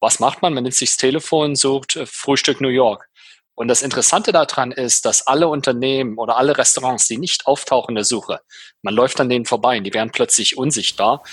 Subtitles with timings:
[0.00, 0.54] Was macht man?
[0.54, 3.08] Man nimmt sich das Telefon, sucht äh, Frühstück New York.
[3.58, 7.94] Und das Interessante daran ist, dass alle Unternehmen oder alle Restaurants, die nicht auftauchen in
[7.96, 8.40] der Suche,
[8.82, 11.24] man läuft an denen vorbei und die werden plötzlich unsichtbar.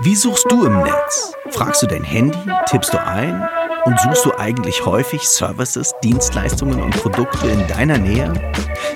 [0.00, 1.34] Wie suchst du im Netz?
[1.50, 2.38] Fragst du dein Handy,
[2.70, 3.46] tippst du ein
[3.84, 8.32] und suchst du eigentlich häufig Services, Dienstleistungen und Produkte in deiner Nähe?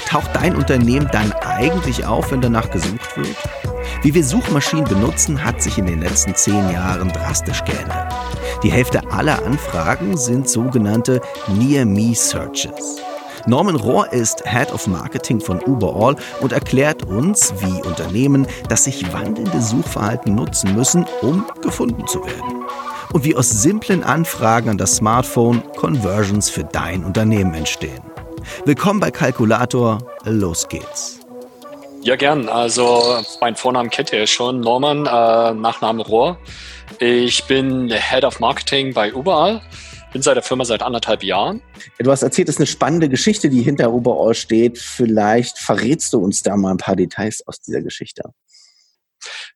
[0.09, 3.37] Taucht dein Unternehmen dann eigentlich auf, wenn danach gesucht wird?
[4.01, 8.15] Wie wir Suchmaschinen benutzen, hat sich in den letzten zehn Jahren drastisch geändert.
[8.63, 13.03] Die Hälfte aller Anfragen sind sogenannte Near-Me-Searches.
[13.47, 19.13] Norman Rohr ist Head of Marketing von Uberall und erklärt uns, wie Unternehmen das sich
[19.13, 22.65] wandelnde Suchverhalten nutzen müssen, um gefunden zu werden.
[23.13, 28.03] Und wie aus simplen Anfragen an das Smartphone Conversions für dein Unternehmen entstehen.
[28.65, 31.22] Willkommen bei Kalkulator, los geht's.
[32.05, 32.49] Ja, gern.
[32.49, 36.37] Also mein Vornamen kennt ihr schon, Norman, äh, Nachname Rohr.
[36.99, 39.63] Ich bin Head of Marketing bei Überall.
[40.13, 41.63] Bin seit der Firma seit anderthalb Jahren.
[42.01, 44.79] Du hast erzählt, es ist eine spannende Geschichte, die hinter Überall steht.
[44.79, 48.23] Vielleicht verrätst du uns da mal ein paar Details aus dieser Geschichte.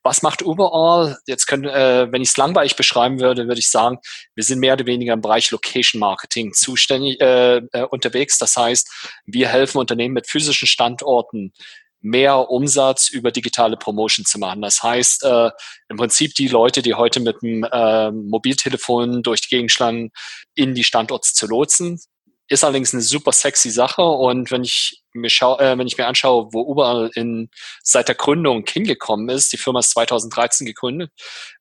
[0.04, 1.18] Was macht Überall?
[1.26, 3.98] Jetzt können, äh, wenn ich es langweilig beschreiben würde, würde ich sagen,
[4.36, 8.38] wir sind mehr oder weniger im Bereich Location Marketing zuständig äh, äh, unterwegs.
[8.38, 8.88] Das heißt,
[9.26, 11.52] wir helfen Unternehmen mit physischen Standorten
[12.00, 14.62] mehr Umsatz über digitale Promotion zu machen.
[14.62, 15.50] Das heißt, äh,
[15.88, 20.10] im Prinzip die Leute, die heute mit dem äh, Mobiltelefon durch die Gegend schlagen,
[20.54, 22.00] in die Standorte zu lotsen.
[22.48, 26.06] Ist allerdings eine super sexy Sache und wenn ich mir schau, äh, wenn ich mir
[26.06, 27.50] anschaue, wo überall in
[27.82, 31.10] seit der Gründung hingekommen ist, die Firma ist 2013 gegründet,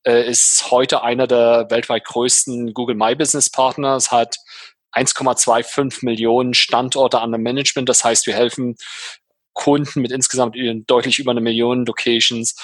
[0.06, 4.38] äh, ist heute einer der weltweit größten Google My Business Partners, hat
[4.96, 7.90] 1,25 Millionen Standorte an dem Management.
[7.90, 8.76] Das heißt, wir helfen
[9.56, 12.56] Kunden mit insgesamt deutlich über eine Million Locations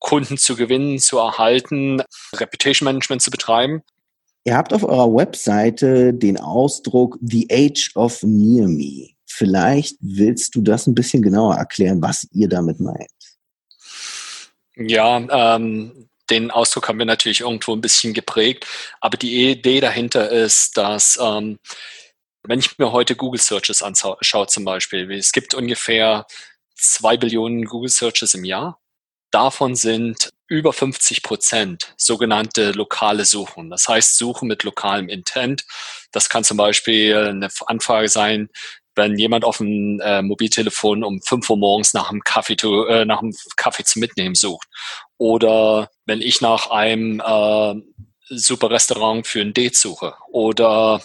[0.00, 2.02] Kunden zu gewinnen, zu erhalten,
[2.34, 3.82] Reputation Management zu betreiben.
[4.44, 9.10] Ihr habt auf eurer Webseite den Ausdruck The Age of Near Me.
[9.26, 13.08] Vielleicht willst du das ein bisschen genauer erklären, was ihr damit meint.
[14.76, 18.66] Ja, ähm, den Ausdruck haben wir natürlich irgendwo ein bisschen geprägt,
[19.00, 21.58] aber die Idee dahinter ist, dass ähm,
[22.50, 26.26] wenn ich mir heute Google Searches anschaue zum Beispiel, es gibt ungefähr
[26.74, 28.80] zwei Billionen Google Searches im Jahr.
[29.30, 33.70] Davon sind über 50 Prozent sogenannte lokale Suchen.
[33.70, 35.64] Das heißt Suchen mit lokalem Intent.
[36.10, 38.48] Das kann zum Beispiel eine Anfrage sein,
[38.96, 43.04] wenn jemand auf dem äh, Mobiltelefon um 5 Uhr morgens nach einem Kaffee, zu, äh,
[43.04, 44.66] nach einem Kaffee zum Mitnehmen sucht.
[45.18, 47.74] Oder wenn ich nach einem äh,
[48.28, 50.14] super Restaurant für ein Date suche.
[50.32, 51.00] Oder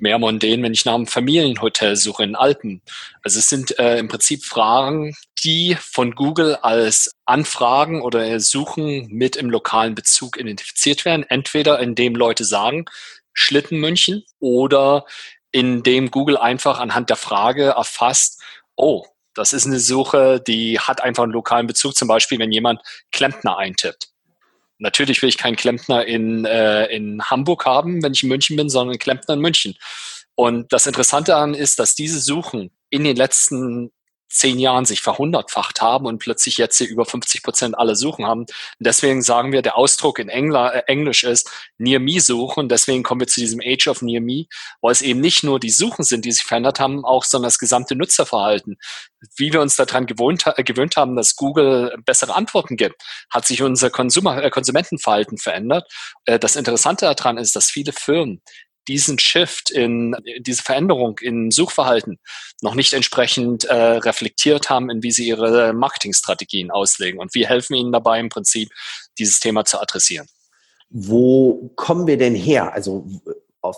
[0.00, 2.82] mehr mondän, wenn ich nach einem Familienhotel suche in Alpen.
[3.22, 5.14] Also es sind äh, im Prinzip Fragen,
[5.44, 11.24] die von Google als Anfragen oder Suchen mit im lokalen Bezug identifiziert werden.
[11.28, 12.86] Entweder indem Leute sagen,
[13.32, 15.04] Schlitten München oder
[15.52, 18.42] indem Google einfach anhand der Frage erfasst,
[18.76, 21.94] oh, das ist eine Suche, die hat einfach einen lokalen Bezug.
[21.94, 22.82] Zum Beispiel, wenn jemand
[23.12, 24.08] Klempner eintippt.
[24.78, 28.68] Natürlich will ich keinen Klempner in, äh, in Hamburg haben, wenn ich in München bin,
[28.68, 29.74] sondern einen Klempner in München.
[30.34, 33.90] Und das Interessante daran ist, dass diese Suchen in den letzten
[34.28, 38.46] zehn Jahren sich verhundertfacht haben und plötzlich jetzt hier über 50 Prozent alle Suchen haben.
[38.78, 42.68] deswegen sagen wir, der Ausdruck in Engl äh, Englisch ist Near Me Suchen.
[42.68, 44.44] Deswegen kommen wir zu diesem Age of Near Me,
[44.80, 47.58] weil es eben nicht nur die Suchen sind, die sich verändert haben, auch sondern das
[47.58, 48.76] gesamte Nutzerverhalten.
[49.36, 53.62] Wie wir uns daran gewohnt, äh, gewöhnt haben, dass Google bessere Antworten gibt, hat sich
[53.62, 55.90] unser Konsumer, äh, Konsumentenverhalten verändert.
[56.24, 58.42] Äh, das Interessante daran ist, dass viele Firmen
[58.88, 62.18] diesen Shift in diese Veränderung in Suchverhalten
[62.62, 67.20] noch nicht entsprechend äh, reflektiert haben, in wie sie ihre Marketingstrategien auslegen.
[67.20, 68.70] Und wir helfen ihnen dabei im Prinzip,
[69.18, 70.26] dieses Thema zu adressieren.
[70.90, 72.72] Wo kommen wir denn her?
[72.72, 73.06] Also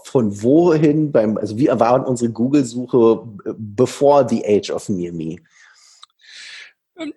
[0.05, 3.23] von wohin beim, also wie war unsere Google-Suche
[3.57, 5.37] bevor the age of Near Me?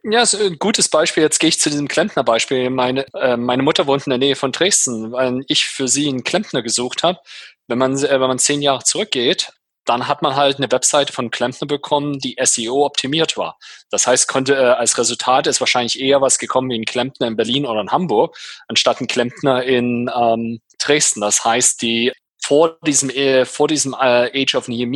[0.03, 1.23] Ja, ist ein gutes Beispiel.
[1.23, 2.69] Jetzt gehe ich zu diesem Klempner-Beispiel.
[2.69, 5.11] Meine, äh, meine Mutter wohnt in der Nähe von Dresden.
[5.11, 7.19] Weil ich für sie einen Klempner gesucht habe,
[7.67, 9.52] wenn man, äh, wenn man zehn Jahre zurückgeht,
[9.85, 13.58] dann hat man halt eine Webseite von Klempner bekommen, die SEO optimiert war.
[13.90, 17.35] Das heißt, konnte äh, als Resultat ist wahrscheinlich eher was gekommen wie ein Klempner in
[17.35, 18.37] Berlin oder in Hamburg,
[18.69, 21.19] anstatt ein Klempner in ähm, Dresden.
[21.19, 22.13] Das heißt, die
[22.53, 24.88] vor diesem, äh, vor diesem äh, Age of Near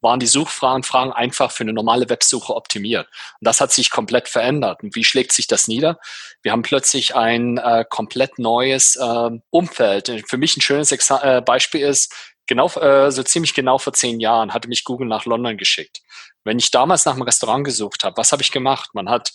[0.00, 3.06] waren die Suchfragen Fragen einfach für eine normale Websuche optimiert.
[3.38, 4.82] Und das hat sich komplett verändert.
[4.82, 5.98] Und wie schlägt sich das nieder?
[6.40, 10.24] Wir haben plötzlich ein äh, komplett neues äh, Umfeld.
[10.26, 12.14] Für mich ein schönes Exa äh, Beispiel ist,
[12.46, 16.00] genau, äh, so ziemlich genau vor zehn Jahren hatte mich Google nach London geschickt.
[16.44, 18.94] Wenn ich damals nach einem Restaurant gesucht habe, was habe ich gemacht?
[18.94, 19.32] Man hat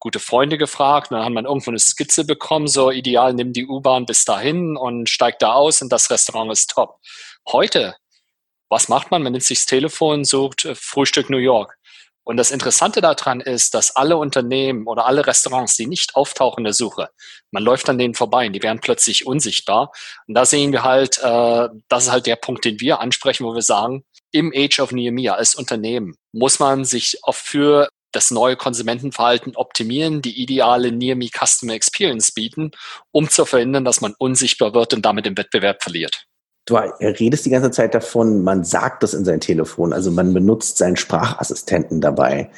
[0.00, 1.10] gute Freunde gefragt.
[1.10, 4.76] Und dann hat man irgendwo eine Skizze bekommen, so ideal, nimm die U-Bahn bis dahin
[4.76, 6.98] und steigt da aus und das Restaurant ist top.
[7.46, 7.94] Heute,
[8.68, 9.22] was macht man?
[9.22, 11.76] Man nimmt sich das Telefon, sucht äh, Frühstück New York.
[12.22, 16.64] Und das Interessante daran ist, dass alle Unternehmen oder alle Restaurants, die nicht auftauchen in
[16.64, 17.08] der Suche,
[17.50, 19.90] man läuft an denen vorbei und die werden plötzlich unsichtbar.
[20.28, 23.54] Und da sehen wir halt, äh, das ist halt der Punkt, den wir ansprechen, wo
[23.54, 28.56] wir sagen, im Age of Nehemiah als Unternehmen muss man sich auch für das neue
[28.56, 32.72] Konsumentenverhalten optimieren, die ideale Near Me Customer Experience bieten,
[33.12, 36.26] um zu verhindern, dass man unsichtbar wird und damit den Wettbewerb verliert.
[36.66, 40.78] Du redest die ganze Zeit davon, man sagt das in sein Telefon, also man benutzt
[40.78, 42.50] seinen Sprachassistenten dabei.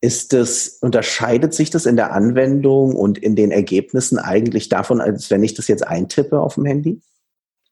[0.00, 5.30] Ist das, unterscheidet sich das in der Anwendung und in den Ergebnissen eigentlich davon, als
[5.30, 7.00] wenn ich das jetzt eintippe auf dem Handy?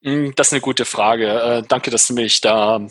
[0.01, 1.27] Hm, das ist eine gute Frage.
[1.27, 2.85] Äh, danke, dass du mich da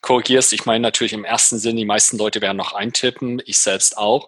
[0.00, 0.52] korrigierst.
[0.52, 4.26] Ich meine natürlich im ersten Sinn, die meisten Leute werden noch eintippen, ich selbst auch.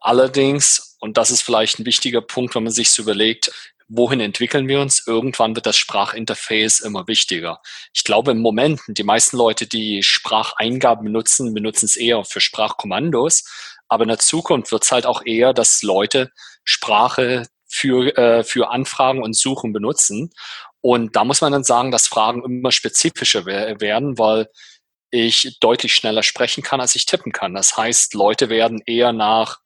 [0.00, 3.50] Allerdings, und das ist vielleicht ein wichtiger Punkt, wenn man sich so überlegt,
[3.88, 5.06] wohin entwickeln wir uns?
[5.06, 7.60] Irgendwann wird das Sprachinterface immer wichtiger.
[7.92, 13.44] Ich glaube im Moment, die meisten Leute, die Spracheingaben benutzen, benutzen es eher für Sprachkommandos.
[13.88, 16.32] Aber in der Zukunft wird es halt auch eher, dass Leute
[16.64, 20.30] Sprache für, äh, für Anfragen und Suchen benutzen.
[20.80, 24.48] Und da muss man dann sagen, dass Fragen immer spezifischer werden, weil
[25.14, 27.54] ich deutlich schneller sprechen kann, als ich tippen kann.
[27.54, 29.60] Das heißt, Leute werden eher nach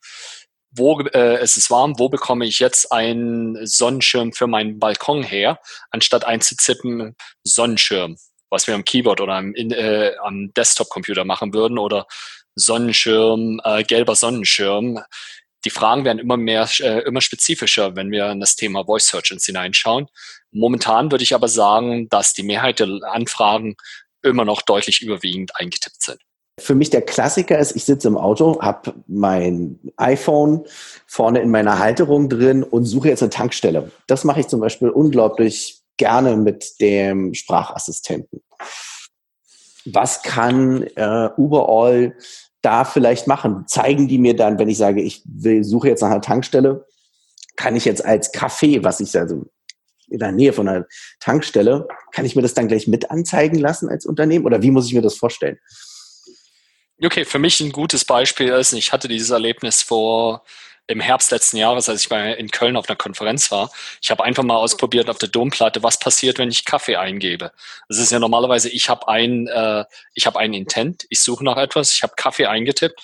[0.70, 5.60] wo äh, es ist warm, wo bekomme ich jetzt einen Sonnenschirm für meinen Balkon her,
[5.90, 8.16] anstatt einzuzippen Sonnenschirm,
[8.50, 12.06] was wir am Keyboard oder am, äh, am Desktop-Computer machen würden oder
[12.54, 15.00] Sonnenschirm, äh, gelber Sonnenschirm.
[15.64, 19.30] Die Fragen werden immer mehr, äh, immer spezifischer, wenn wir in das Thema Voice Search
[19.30, 20.06] ins hineinschauen.
[20.50, 23.76] Momentan würde ich aber sagen, dass die Mehrheit der Anfragen
[24.22, 26.18] immer noch deutlich überwiegend eingetippt sind.
[26.58, 30.64] Für mich der Klassiker ist, ich sitze im Auto, habe mein iPhone
[31.06, 33.92] vorne in meiner Halterung drin und suche jetzt eine Tankstelle.
[34.08, 38.42] Das mache ich zum Beispiel unglaublich gerne mit dem Sprachassistenten.
[39.84, 42.16] Was kann äh, Uberall
[42.60, 43.64] da vielleicht machen?
[43.68, 46.86] Zeigen die mir dann, wenn ich sage, ich will, suche jetzt nach einer Tankstelle,
[47.56, 49.46] kann ich jetzt als Café, was ich also
[50.10, 50.86] in der Nähe von einer
[51.20, 54.46] Tankstelle, kann ich mir das dann gleich mit anzeigen lassen als Unternehmen?
[54.46, 55.58] Oder wie muss ich mir das vorstellen?
[57.02, 60.42] Okay, für mich ein gutes Beispiel ist, ich hatte dieses Erlebnis vor
[60.88, 63.70] im Herbst letzten Jahres, als ich bei, in Köln auf einer Konferenz war.
[64.00, 67.52] Ich habe einfach mal ausprobiert auf der Domplatte, was passiert, wenn ich Kaffee eingebe.
[67.88, 69.84] Das ist ja normalerweise, ich habe ein, äh,
[70.14, 73.00] ich einen Intent, ich suche nach etwas, ich habe Kaffee eingetippt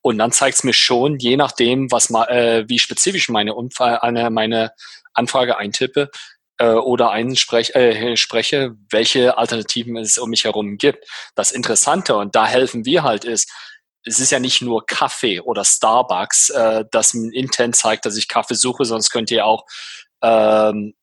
[0.00, 3.98] und dann zeigt es mir schon, je nachdem, was ma, äh, wie spezifisch meine, Umfall,
[4.00, 4.72] eine, meine
[5.14, 6.10] Anfrage eintippe,
[6.58, 11.06] äh, oder einspreche, äh, spreche, welche Alternativen es um mich herum gibt.
[11.34, 13.50] Das Interessante, und da helfen wir halt, ist,
[14.04, 18.54] es ist ja nicht nur Kaffee oder Starbucks, äh, das Intent zeigt, dass ich Kaffee
[18.54, 19.64] suche, sonst könnt ihr auch
[20.22, 20.94] ähm,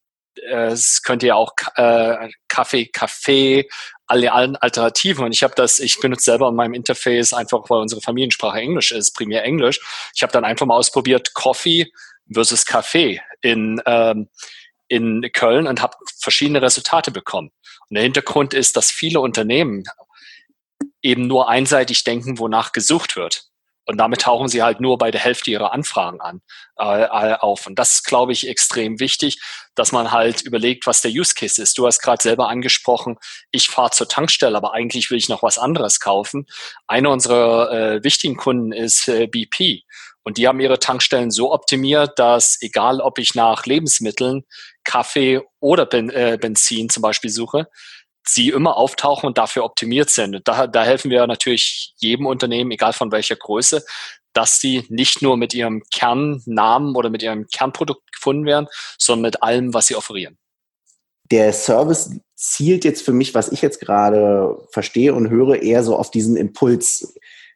[0.44, 3.68] es könnte ja auch äh, Kaffee, Kaffee,
[4.08, 5.26] alle Alternativen.
[5.26, 8.92] Und ich habe das, ich benutze selber in meinem Interface einfach, weil unsere Familiensprache Englisch
[8.92, 9.80] ist, primär Englisch.
[10.14, 11.92] Ich habe dann einfach mal ausprobiert Coffee
[12.32, 14.30] versus Kaffee in ähm,
[14.88, 17.52] in Köln und habe verschiedene Resultate bekommen.
[17.90, 19.84] Und der Hintergrund ist, dass viele Unternehmen
[21.02, 23.46] eben nur einseitig denken, wonach gesucht wird.
[23.88, 26.42] Und damit tauchen sie halt nur bei der Hälfte ihrer Anfragen an,
[26.80, 27.68] äh, äh, auf.
[27.68, 29.40] Und das ist, glaube ich, extrem wichtig,
[29.76, 31.78] dass man halt überlegt, was der Use Case ist.
[31.78, 33.18] Du hast gerade selber angesprochen,
[33.52, 36.48] ich fahre zur Tankstelle, aber eigentlich will ich noch was anderes kaufen.
[36.88, 39.84] Einer unserer äh, wichtigen Kunden ist äh, BP.
[40.24, 44.46] Und die haben ihre Tankstellen so optimiert, dass egal ob ich nach Lebensmitteln,
[44.86, 47.68] Kaffee oder ben, äh, Benzin zum Beispiel suche,
[48.28, 50.42] sie immer auftauchen und dafür optimiert sind.
[50.46, 53.84] Da, da helfen wir natürlich jedem Unternehmen, egal von welcher Größe,
[54.34, 59.44] dass sie nicht nur mit ihrem Kernnamen oder mit ihrem Kernprodukt gefunden werden, sondern mit
[59.44, 60.38] allem, was sie offerieren.
[61.32, 65.96] Der Service zielt jetzt für mich, was ich jetzt gerade verstehe und höre, eher so
[65.96, 67.16] auf diesen Impuls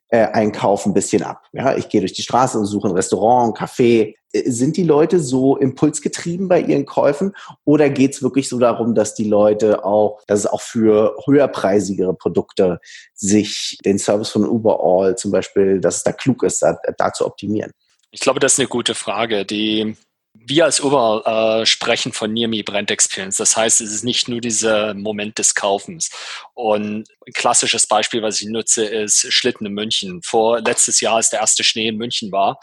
[0.10, 1.44] äh, Einkauf ein bisschen ab.
[1.54, 4.16] Ja, ich gehe durch die Straße und suche ein Restaurant, ein Café.
[4.34, 8.96] Äh, sind die Leute so impulsgetrieben bei ihren Käufen oder geht es wirklich so darum,
[8.96, 12.80] dass die Leute auch, dass es auch für höherpreisigere Produkte
[13.14, 17.26] sich den Service von Uberall zum Beispiel, dass es da klug ist, da, da zu
[17.26, 17.72] optimieren?
[18.12, 19.46] Ich glaube, das ist eine gute Frage.
[19.46, 19.96] Die
[20.34, 23.38] wir als Uber äh, sprechen von Near Me Brand Experience.
[23.38, 26.10] Das heißt, es ist nicht nur dieser Moment des Kaufens.
[26.54, 30.22] Und ein klassisches Beispiel, was ich nutze, ist Schlitten in München.
[30.24, 32.60] Vor letztes Jahr, als der erste Schnee in München war,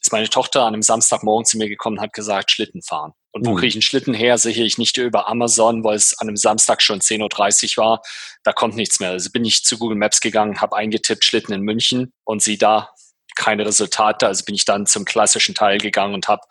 [0.00, 3.12] ist meine Tochter an einem Samstagmorgen zu mir gekommen und hat gesagt, Schlitten fahren.
[3.32, 3.56] Und wo mhm.
[3.56, 4.38] kriege ich einen Schlitten her?
[4.38, 8.02] Sicher ich nicht über Amazon, weil es an einem Samstag schon 10.30 Uhr war.
[8.44, 9.10] Da kommt nichts mehr.
[9.10, 12.90] Also bin ich zu Google Maps gegangen, habe eingetippt Schlitten in München und sie da
[13.36, 14.26] keine Resultate.
[14.26, 16.42] Also bin ich dann zum klassischen Teil gegangen und habe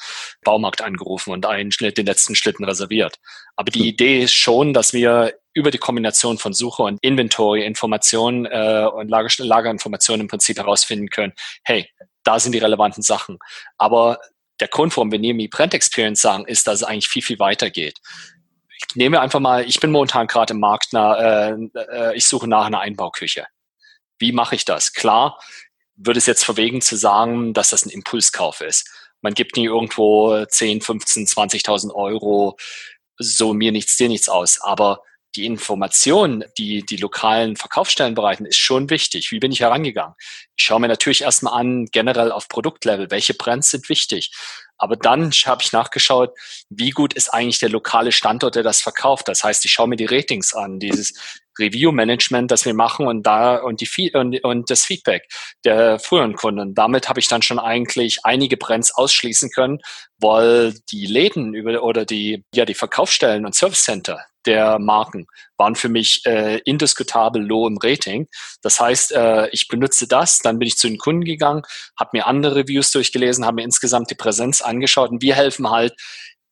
[0.44, 3.20] Baumarkt angerufen und einen Schnitt, den letzten Schlitten reserviert.
[3.56, 3.88] Aber die hm.
[3.88, 9.30] Idee ist schon, dass wir über die Kombination von Suche und Inventory-Informationen äh, und Lager
[9.38, 11.90] Lagerinformationen im Prinzip herausfinden können, hey,
[12.24, 13.40] da sind die relevanten Sachen.
[13.78, 14.20] Aber
[14.60, 17.70] der Grund, warum wir Near Brand Experience sagen, ist, dass es eigentlich viel, viel weiter
[17.70, 18.00] geht.
[18.90, 22.48] Ich nehme einfach mal, ich bin momentan gerade im Markt, na, äh, äh, ich suche
[22.48, 23.46] nach einer Einbauküche.
[24.20, 24.94] Wie mache ich das?
[24.94, 25.40] Klar,
[25.96, 28.90] würde es jetzt verwegen zu sagen, dass das ein Impulskauf ist.
[29.22, 32.58] Man gibt nie irgendwo 10, 15, 20.000 Euro,
[33.18, 34.60] so mir nichts, dir nichts aus.
[34.62, 35.02] Aber
[35.36, 39.32] die Information, die die lokalen Verkaufsstellen bereiten, ist schon wichtig.
[39.32, 40.16] Wie bin ich herangegangen?
[40.56, 44.32] Ich schaue mir natürlich erstmal an, generell auf Produktlevel, welche Brands sind wichtig.
[44.78, 46.32] Aber dann habe ich nachgeschaut,
[46.70, 49.28] wie gut ist eigentlich der lokale Standort, der das verkauft.
[49.28, 51.14] Das heißt, ich schaue mir die Ratings an, dieses
[51.60, 55.24] Review-Management, das wir machen und da und die und, und das Feedback
[55.64, 56.74] der früheren Kunden.
[56.76, 59.80] Damit habe ich dann schon eigentlich einige Brands ausschließen können,
[60.20, 65.76] weil die Läden über oder die ja die Verkaufsstellen und Service Center der Marken waren
[65.76, 68.28] für mich äh, indiskutabel low im Rating.
[68.62, 71.64] Das heißt, äh, ich benutze das, dann bin ich zu den Kunden gegangen,
[72.00, 75.96] habe mir andere Reviews durchgelesen, habe mir insgesamt die Präsenz angeschaut und wir helfen halt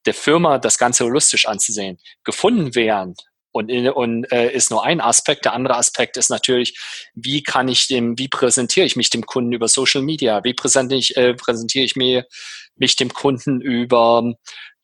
[0.05, 1.97] der Firma, das Ganze holistisch anzusehen.
[2.23, 3.15] Gefunden werden
[3.53, 5.45] und, und äh, ist nur ein Aspekt.
[5.45, 6.77] Der andere Aspekt ist natürlich,
[7.15, 10.43] wie kann ich dem, wie präsentiere ich mich dem Kunden über Social Media?
[10.43, 12.25] Wie präsentiere ich, äh, präsentiere ich mir,
[12.75, 14.33] mich dem Kunden über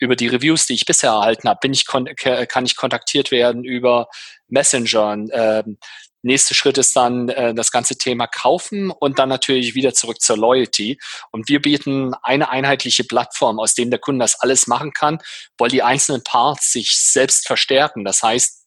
[0.02, 4.08] über die Reviews, die ich bisher erhalten habe, bin ich kann ich kontaktiert werden über
[4.48, 5.26] Messenger.
[5.34, 5.78] Ähm,
[6.22, 10.38] nächster Schritt ist dann äh, das ganze Thema kaufen und dann natürlich wieder zurück zur
[10.38, 11.00] Loyalty.
[11.32, 15.20] Und wir bieten eine einheitliche Plattform, aus dem der Kunde das alles machen kann,
[15.58, 18.06] weil die einzelnen Parts sich selbst verstärken.
[18.06, 18.59] Das heißt,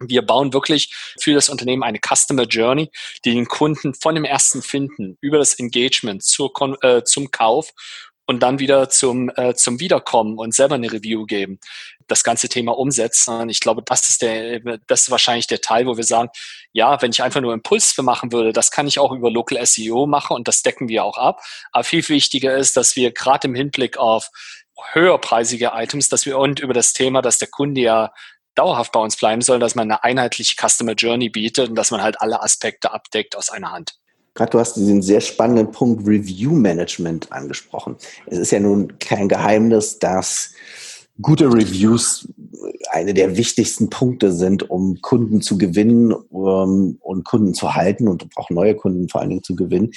[0.00, 2.90] wir bauen wirklich für das Unternehmen eine Customer Journey,
[3.24, 6.52] die den Kunden von dem ersten Finden über das Engagement zur,
[6.82, 7.72] äh, zum Kauf
[8.26, 11.58] und dann wieder zum, äh, zum Wiederkommen und selber eine Review geben,
[12.06, 13.48] das ganze Thema umsetzen.
[13.48, 16.30] Ich glaube, das ist der, das ist wahrscheinlich der Teil, wo wir sagen,
[16.72, 20.06] ja, wenn ich einfach nur Impuls machen würde, das kann ich auch über Local SEO
[20.06, 21.40] machen und das decken wir auch ab.
[21.72, 24.30] Aber viel wichtiger ist, dass wir gerade im Hinblick auf
[24.92, 28.12] höherpreisige Items, dass wir und über das Thema, dass der Kunde ja
[28.60, 32.02] dauerhaft bei uns bleiben soll, dass man eine einheitliche Customer Journey bietet und dass man
[32.02, 33.94] halt alle Aspekte abdeckt aus einer Hand.
[34.34, 37.96] Gerade du hast diesen sehr spannenden Punkt Review Management angesprochen.
[38.26, 40.52] Es ist ja nun kein Geheimnis, dass
[41.20, 42.28] gute Reviews
[42.90, 48.08] eine der wichtigsten Punkte sind, um Kunden zu gewinnen um, ähm, und Kunden zu halten
[48.08, 49.90] und auch neue Kunden vor allen Dingen zu gewinnen.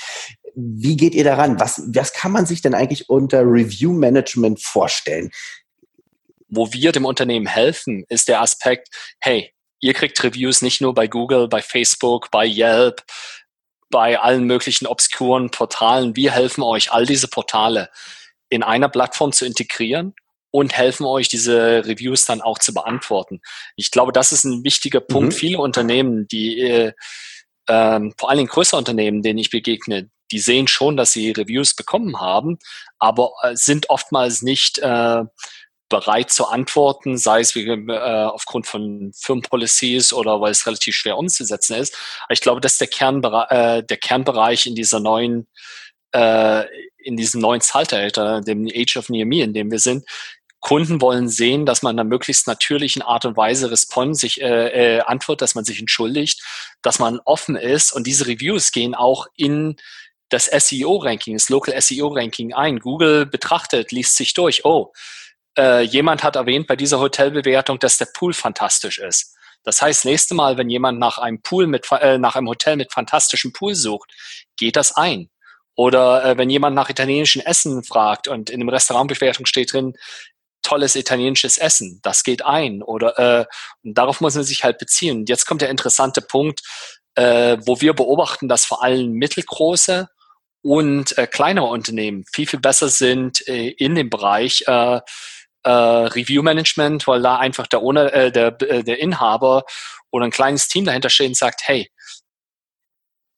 [0.56, 1.60] Wie geht ihr daran?
[1.60, 5.32] Was, was kann man sich denn eigentlich unter Review Management vorstellen?
[6.56, 11.08] Wo wir dem Unternehmen helfen, ist der Aspekt, hey, ihr kriegt Reviews nicht nur bei
[11.08, 13.04] Google, bei Facebook, bei Yelp,
[13.90, 16.16] bei allen möglichen obskuren Portalen.
[16.16, 17.90] Wir helfen euch, all diese Portale
[18.50, 20.14] in einer Plattform zu integrieren
[20.52, 23.42] und helfen euch, diese Reviews dann auch zu beantworten.
[23.76, 25.34] Ich glaube, das ist ein wichtiger Punkt.
[25.34, 25.38] Mhm.
[25.38, 26.94] Viele Unternehmen, die äh,
[27.68, 31.74] ähm, vor allen Dingen größere Unternehmen, denen ich begegne, die sehen schon, dass sie Reviews
[31.76, 32.58] bekommen haben,
[33.00, 35.24] aber äh, sind oftmals nicht äh,
[35.94, 41.20] bereit zu antworten, sei es wie, äh, aufgrund von Firmenpolicies oder weil es relativ schwer
[41.20, 41.96] umzusetzen ist.
[42.24, 45.48] Aber ich glaube, das ist der, Kernbereich, äh, der Kernbereich in dieser neuen,
[46.12, 46.66] äh,
[46.98, 50.04] in diesem neuen Zeitalter, dem Age of Near Me, in dem wir sind.
[50.62, 54.98] Kunden wollen sehen, dass man in einer möglichst natürlichen Art und Weise respond, sich äh,
[54.98, 56.42] äh, antwortet, dass man sich entschuldigt,
[56.82, 59.76] dass man offen ist und diese Reviews gehen auch in
[60.30, 62.80] das SEO-Ranking, das Local SEO-Ranking ein.
[62.80, 64.92] Google betrachtet, liest sich durch, oh,
[65.58, 69.36] äh, jemand hat erwähnt bei dieser Hotelbewertung, dass der Pool fantastisch ist.
[69.64, 72.92] Das heißt, nächste Mal, wenn jemand nach einem Pool mit, äh, nach einem Hotel mit
[72.92, 74.12] fantastischem Pool sucht,
[74.58, 75.30] geht das ein.
[75.76, 79.94] Oder äh, wenn jemand nach italienischen Essen fragt und in einem Restaurantbewertung steht drin,
[80.62, 82.84] tolles italienisches Essen, das geht ein.
[82.84, 83.46] Oder äh,
[83.84, 85.20] darauf muss man sich halt beziehen.
[85.20, 86.62] Und jetzt kommt der interessante Punkt,
[87.16, 90.08] äh, wo wir beobachten, dass vor allem mittelgroße
[90.62, 95.02] und äh, kleinere Unternehmen viel, viel besser sind äh, in dem Bereich äh,
[95.64, 99.64] äh, Review Management, weil da einfach der, Owner, äh, der, äh, der Inhaber
[100.12, 101.90] oder ein kleines Team dahinter steht und sagt, hey,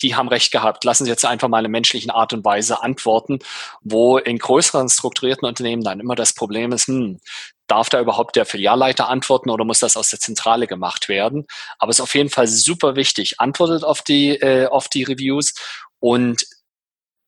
[0.02, 0.84] die haben recht gehabt.
[0.84, 3.40] Lassen Sie jetzt einfach mal in menschlichen Art und Weise antworten,
[3.82, 7.20] wo in größeren strukturierten Unternehmen dann immer das Problem ist, hm,
[7.68, 11.46] darf da überhaupt der Filialleiter antworten oder muss das aus der Zentrale gemacht werden?
[11.80, 13.40] Aber es ist auf jeden Fall super wichtig.
[13.40, 15.54] Antwortet auf die, äh, auf die Reviews
[16.00, 16.46] und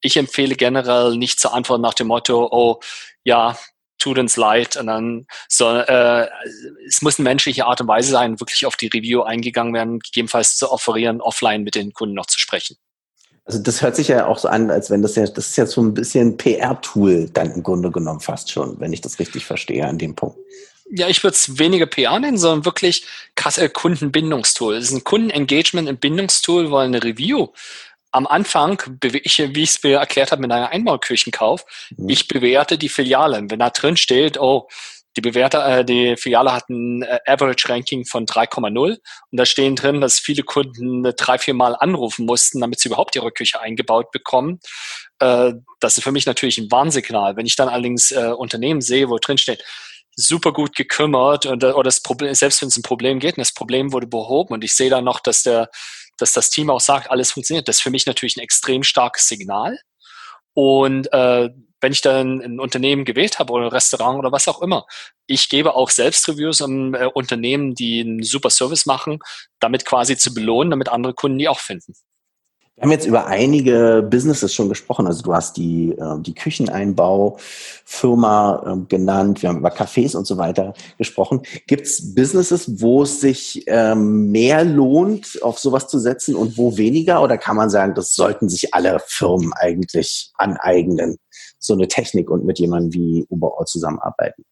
[0.01, 2.79] ich empfehle generell nicht zu antworten nach dem Motto, oh
[3.23, 3.57] ja,
[4.15, 4.77] uns leid.
[4.77, 6.27] Und dann so, äh,
[6.87, 10.57] es muss eine menschliche Art und Weise sein, wirklich auf die Review eingegangen werden, gegebenenfalls
[10.57, 12.77] zu offerieren, offline mit den Kunden noch zu sprechen.
[13.45, 15.65] Also das hört sich ja auch so an, als wenn das ja, das ist ja
[15.65, 19.87] so ein bisschen PR-Tool dann im Grunde genommen fast schon, wenn ich das richtig verstehe
[19.87, 20.37] an dem Punkt.
[20.89, 24.75] Ja, ich würde es weniger PR nennen, sondern wirklich krasse Kundenbindungstool.
[24.75, 27.47] Es ist ein Kundenengagement und Bindungstool, weil eine Review
[28.17, 31.63] am Anfang, ich, wie ich es mir erklärt habe mit einer Einbauküchenkauf,
[31.95, 32.09] mhm.
[32.09, 33.41] ich bewerte die Filiale.
[33.47, 34.67] Wenn da drin steht, oh,
[35.15, 38.99] die Bewerter, äh, die Filiale hat ein äh, Average Ranking von 3,0 und
[39.31, 43.31] da stehen drin, dass viele Kunden drei, vier Mal anrufen mussten, damit sie überhaupt ihre
[43.31, 44.59] Küche eingebaut bekommen.
[45.19, 47.35] Äh, das ist für mich natürlich ein Warnsignal.
[47.35, 49.63] Wenn ich dann allerdings äh, Unternehmen sehe, wo drin steht,
[50.15, 53.53] super gut gekümmert und oder das Problem, selbst wenn es ein Problem geht und das
[53.53, 55.69] Problem wurde behoben und ich sehe dann noch, dass der,
[56.17, 59.27] dass das Team auch sagt, alles funktioniert, das ist für mich natürlich ein extrem starkes
[59.27, 59.79] Signal.
[60.53, 61.49] Und äh,
[61.81, 64.85] wenn ich dann ein Unternehmen gewählt habe oder ein Restaurant oder was auch immer,
[65.27, 69.19] ich gebe auch selbst Reviews an äh, Unternehmen, die einen super Service machen,
[69.59, 71.93] damit quasi zu belohnen, damit andere Kunden die auch finden.
[72.77, 75.07] Wir haben jetzt über einige Businesses schon gesprochen.
[75.07, 80.37] Also du hast die, äh, die Kücheneinbaufirma äh, genannt, wir haben über Cafés und so
[80.37, 81.41] weiter gesprochen.
[81.65, 86.77] Gibt es Businesses, wo es sich ähm, mehr lohnt, auf sowas zu setzen und wo
[86.77, 87.23] weniger?
[87.23, 91.17] Oder kann man sagen, das sollten sich alle Firmen eigentlich aneignen,
[91.57, 94.45] so eine Technik und mit jemandem wie Uberall zusammenarbeiten?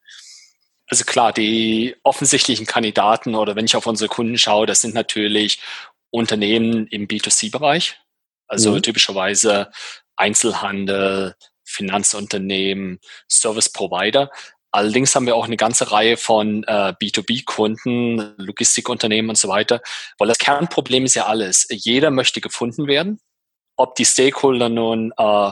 [0.88, 5.60] Also klar, die offensichtlichen Kandidaten oder wenn ich auf unsere Kunden schaue, das sind natürlich
[6.10, 8.00] Unternehmen im B2C-Bereich,
[8.46, 8.82] also mhm.
[8.82, 9.70] typischerweise
[10.16, 11.34] Einzelhandel,
[11.64, 14.30] Finanzunternehmen, Service Provider.
[14.70, 19.80] Allerdings haben wir auch eine ganze Reihe von äh, B2B-Kunden, Logistikunternehmen und so weiter,
[20.18, 21.66] weil das Kernproblem ist ja alles.
[21.70, 23.20] Jeder möchte gefunden werden.
[23.76, 25.50] Ob die Stakeholder nun äh,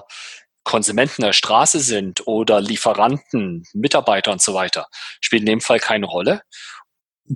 [0.64, 4.86] Konsumenten der Straße sind oder Lieferanten, Mitarbeiter und so weiter,
[5.20, 6.42] spielt in dem Fall keine Rolle.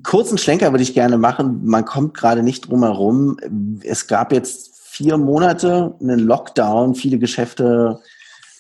[0.03, 1.65] Kurzen Schlenker würde ich gerne machen.
[1.65, 3.39] Man kommt gerade nicht drum herum.
[3.83, 8.01] Es gab jetzt vier Monate einen Lockdown, viele Geschäfte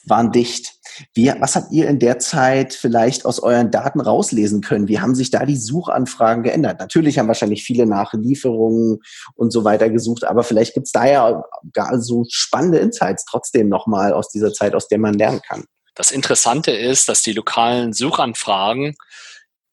[0.06, 0.74] waren dicht.
[1.12, 4.86] Wie, was habt ihr in der Zeit vielleicht aus euren Daten rauslesen können?
[4.86, 6.78] Wie haben sich da die Suchanfragen geändert?
[6.78, 9.00] Natürlich haben wahrscheinlich viele nach Lieferungen
[9.34, 11.42] und so weiter gesucht, aber vielleicht gibt es da ja
[11.72, 15.64] gar so spannende Insights trotzdem nochmal aus dieser Zeit, aus der man lernen kann.
[15.96, 18.94] Das Interessante ist, dass die lokalen Suchanfragen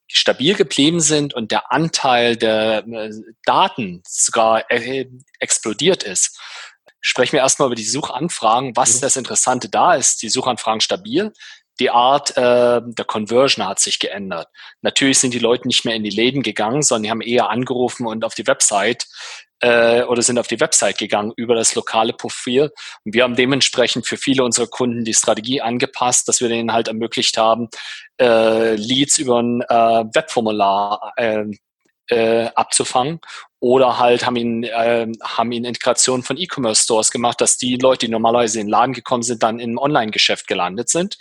[0.07, 3.11] stabil geblieben sind und der Anteil der äh,
[3.43, 5.07] Daten sogar äh,
[5.39, 6.39] explodiert ist.
[7.07, 8.75] Sprechen wir erstmal über die Suchanfragen.
[8.75, 9.01] Was mhm.
[9.01, 11.31] das Interessante da ist, die Suchanfragen stabil.
[11.79, 14.47] Die Art äh, der Conversion hat sich geändert.
[14.81, 18.07] Natürlich sind die Leute nicht mehr in die Läden gegangen, sondern die haben eher angerufen
[18.07, 19.05] und auf die Website
[19.59, 22.71] äh, oder sind auf die Website gegangen über das lokale Profil.
[23.03, 26.87] Und wir haben dementsprechend für viele unserer Kunden die Strategie angepasst, dass wir denen halt
[26.87, 27.67] ermöglicht haben,
[28.19, 31.43] äh, Leads über ein äh, Webformular äh,
[32.09, 33.19] äh, abzufangen
[33.59, 38.05] oder halt haben ihn äh, haben ihn Integration von E-Commerce Stores gemacht, dass die Leute,
[38.05, 41.17] die normalerweise in den Laden gekommen sind, dann im Online-Geschäft gelandet sind.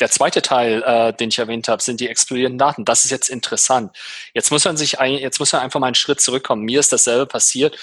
[0.00, 2.84] Der zweite Teil, äh, den ich erwähnt habe, sind die explodierenden Daten.
[2.84, 3.96] Das ist jetzt interessant.
[4.34, 6.64] Jetzt muss man sich, ein, jetzt muss man einfach mal einen Schritt zurückkommen.
[6.64, 7.78] Mir ist dasselbe passiert.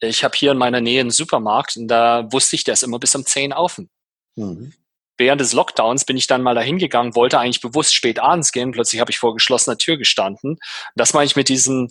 [0.00, 2.98] Ich habe hier in meiner Nähe einen Supermarkt und da wusste ich, der ist immer
[2.98, 3.88] bis um 10 offen.
[4.34, 4.74] Mhm.
[5.18, 8.72] Während des Lockdowns bin ich dann mal dahin gegangen, wollte eigentlich bewusst spät abends gehen.
[8.72, 10.58] Plötzlich habe ich vor geschlossener Tür gestanden.
[10.94, 11.88] Das meine ich mit diesem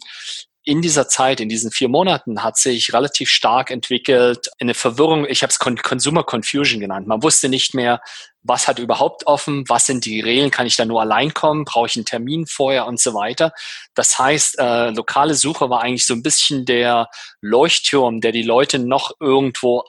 [0.64, 5.26] in dieser Zeit, in diesen vier Monaten, hat sich relativ stark entwickelt eine Verwirrung.
[5.28, 7.08] Ich habe es Consumer Confusion genannt.
[7.08, 8.00] Man wusste nicht mehr,
[8.44, 11.88] was hat überhaupt offen, was sind die Regeln, kann ich da nur allein kommen, brauche
[11.88, 13.54] ich einen Termin vorher und so weiter.
[13.96, 17.08] Das heißt, äh, lokale Suche war eigentlich so ein bisschen der
[17.42, 19.84] Leuchtturm, der die Leute noch irgendwo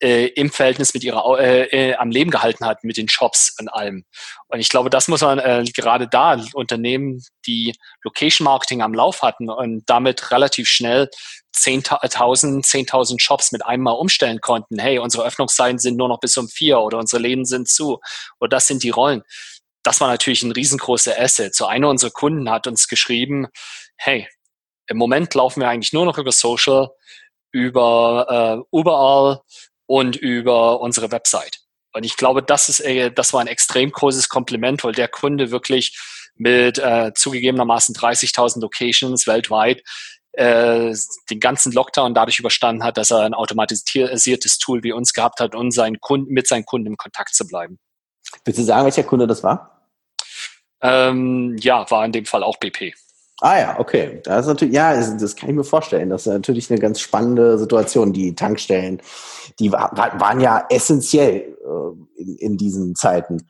[0.00, 3.68] äh, im Verhältnis mit ihrer äh, äh, am Leben gehalten hat mit den Shops und
[3.68, 4.04] allem.
[4.48, 9.22] Und ich glaube, das muss man äh, gerade da Unternehmen, die Location Marketing am Lauf
[9.22, 11.08] hatten und damit relativ schnell
[11.56, 14.78] 10.000 10.000 Shops mit einem Mal umstellen konnten.
[14.78, 18.00] Hey, unsere Öffnungszeiten sind nur noch bis um vier oder unsere Läden sind zu
[18.40, 19.22] oder das sind die Rollen.
[19.82, 21.54] Das war natürlich ein riesengroßer Asset.
[21.54, 23.46] So einer unserer Kunden hat uns geschrieben,
[23.96, 24.26] hey,
[24.86, 26.88] im Moment laufen wir eigentlich nur noch über Social,
[27.52, 29.40] über äh, überall
[29.86, 31.58] und über unsere Website.
[31.92, 35.50] Und ich glaube, das ist, äh, das war ein extrem großes Kompliment, weil der Kunde
[35.50, 35.98] wirklich
[36.36, 39.82] mit äh, zugegebenermaßen 30.000 Locations weltweit
[40.32, 40.92] äh,
[41.30, 45.54] den ganzen Lockdown dadurch überstanden hat, dass er ein automatisiertes Tool wie uns gehabt hat,
[45.54, 47.78] um seinen Kunden, mit seinen Kunden im Kontakt zu bleiben.
[48.44, 49.88] Willst du sagen, welcher Kunde das war?
[50.82, 52.94] Ähm, ja, war in dem Fall auch BP.
[53.44, 54.22] Ah ja, okay.
[54.24, 56.08] Das ist natürlich, ja, das, kann ich mir vorstellen.
[56.08, 58.14] Das ist natürlich eine ganz spannende Situation.
[58.14, 59.02] Die Tankstellen,
[59.58, 63.46] die war, waren ja essentiell äh, in, in, diesen Zeiten.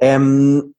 [0.00, 0.74] Ähm,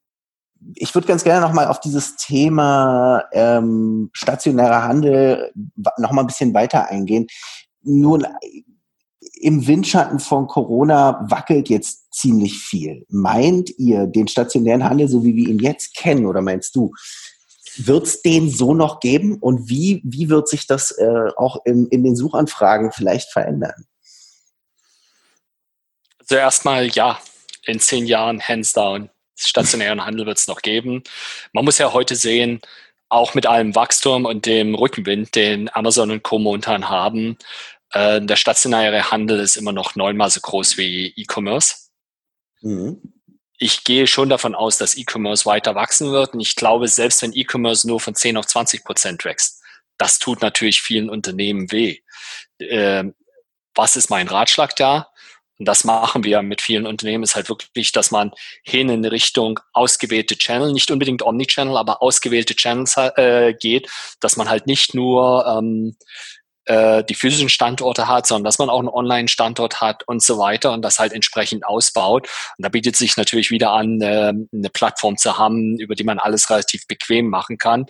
[0.75, 5.53] ich würde ganz gerne nochmal auf dieses Thema ähm, stationärer Handel
[5.97, 7.27] nochmal ein bisschen weiter eingehen.
[7.83, 8.27] Nun,
[9.39, 13.05] im Windschatten von Corona wackelt jetzt ziemlich viel.
[13.07, 16.91] Meint ihr den stationären Handel, so wie wir ihn jetzt kennen, oder meinst du,
[17.77, 19.37] wird es den so noch geben?
[19.39, 23.85] Und wie, wie wird sich das äh, auch in, in den Suchanfragen vielleicht verändern?
[26.19, 27.19] Also erstmal ja,
[27.65, 29.09] in zehn Jahren hands down.
[29.37, 31.03] Stationären Handel wird es noch geben.
[31.51, 32.61] Man muss ja heute sehen,
[33.09, 36.39] auch mit allem Wachstum und dem Rückenwind, den Amazon und Co.
[36.39, 37.37] momentan haben,
[37.91, 41.89] äh, der stationäre Handel ist immer noch neunmal so groß wie E-Commerce.
[42.61, 43.01] Mhm.
[43.63, 46.33] Ich gehe schon davon aus, dass E-Commerce weiter wachsen wird.
[46.33, 49.61] Und ich glaube, selbst wenn E-Commerce nur von 10 auf 20 Prozent wächst,
[49.99, 51.99] das tut natürlich vielen Unternehmen weh.
[52.57, 53.03] Äh,
[53.75, 55.09] was ist mein Ratschlag da?
[55.59, 58.31] Und das machen wir mit vielen Unternehmen, ist halt wirklich, dass man
[58.63, 64.49] hin in Richtung ausgewählte Channel, nicht unbedingt Omnichannel, aber ausgewählte Channels äh, geht, dass man
[64.49, 65.95] halt nicht nur ähm,
[66.65, 70.71] äh, die physischen Standorte hat, sondern dass man auch einen Online-Standort hat und so weiter
[70.71, 72.27] und das halt entsprechend ausbaut.
[72.57, 76.19] Und da bietet sich natürlich wieder an, äh, eine Plattform zu haben, über die man
[76.19, 77.85] alles relativ bequem machen kann.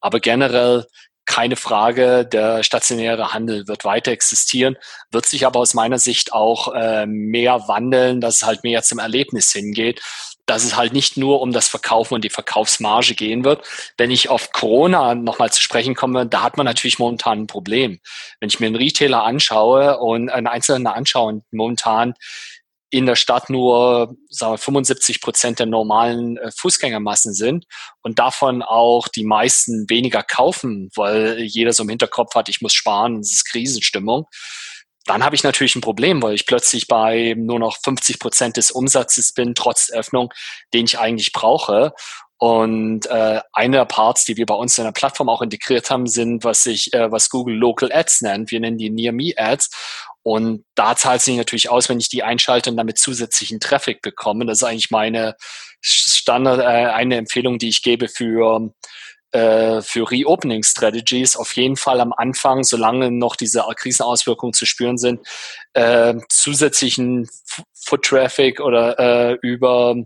[0.00, 0.86] Aber generell
[1.26, 4.76] keine Frage, der stationäre Handel wird weiter existieren,
[5.10, 8.98] wird sich aber aus meiner Sicht auch äh, mehr wandeln, dass es halt mehr zum
[8.98, 10.02] Erlebnis hingeht
[10.46, 13.66] dass es halt nicht nur um das Verkaufen und die Verkaufsmarge gehen wird.
[13.96, 18.00] Wenn ich auf Corona nochmal zu sprechen komme, da hat man natürlich momentan ein Problem.
[18.40, 22.14] Wenn ich mir einen Retailer anschaue und einen Einzelnen anschaue und momentan
[22.90, 27.64] in der Stadt nur sagen wir, 75 Prozent der normalen äh, Fußgängermassen sind
[28.02, 32.72] und davon auch die meisten weniger kaufen, weil jeder so im Hinterkopf hat, ich muss
[32.72, 34.26] sparen, es ist Krisenstimmung
[35.06, 38.70] dann habe ich natürlich ein Problem, weil ich plötzlich bei nur noch 50 Prozent des
[38.70, 40.32] Umsatzes bin, trotz Öffnung,
[40.72, 41.92] den ich eigentlich brauche.
[42.38, 46.06] Und äh, eine der Parts, die wir bei uns in der Plattform auch integriert haben,
[46.06, 48.50] sind, was sich, äh, was Google Local Ads nennt.
[48.50, 49.70] Wir nennen die Near Me Ads.
[50.22, 54.46] Und da zahlt sich natürlich aus, wenn ich die einschalte und damit zusätzlichen Traffic bekomme.
[54.46, 55.36] Das ist eigentlich meine
[55.80, 58.72] Standard, äh, eine Empfehlung, die ich gebe für
[59.34, 64.96] äh, für Reopening Strategies auf jeden Fall am Anfang, solange noch diese Krisenauswirkungen zu spüren
[64.96, 65.26] sind,
[65.72, 67.28] äh, zusätzlichen
[67.74, 69.96] Foot Traffic oder äh, über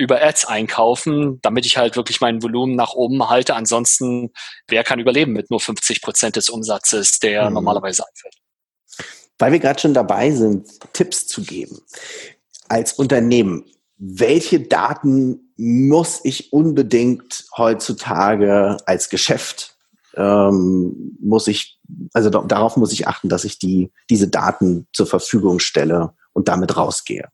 [0.00, 3.56] über Ads einkaufen, damit ich halt wirklich mein Volumen nach oben halte.
[3.56, 4.30] Ansonsten,
[4.68, 7.54] wer kann überleben mit nur 50 Prozent des Umsatzes, der mhm.
[7.54, 8.36] normalerweise einfällt?
[9.38, 11.80] Weil wir gerade schon dabei sind, Tipps zu geben.
[12.68, 13.64] Als Unternehmen,
[13.98, 19.78] welche Daten muss ich unbedingt heutzutage als Geschäft
[20.18, 21.78] ähm, muss ich,
[22.12, 26.76] also darauf muss ich achten, dass ich die, diese Daten zur Verfügung stelle und damit
[26.76, 27.28] rausgehe.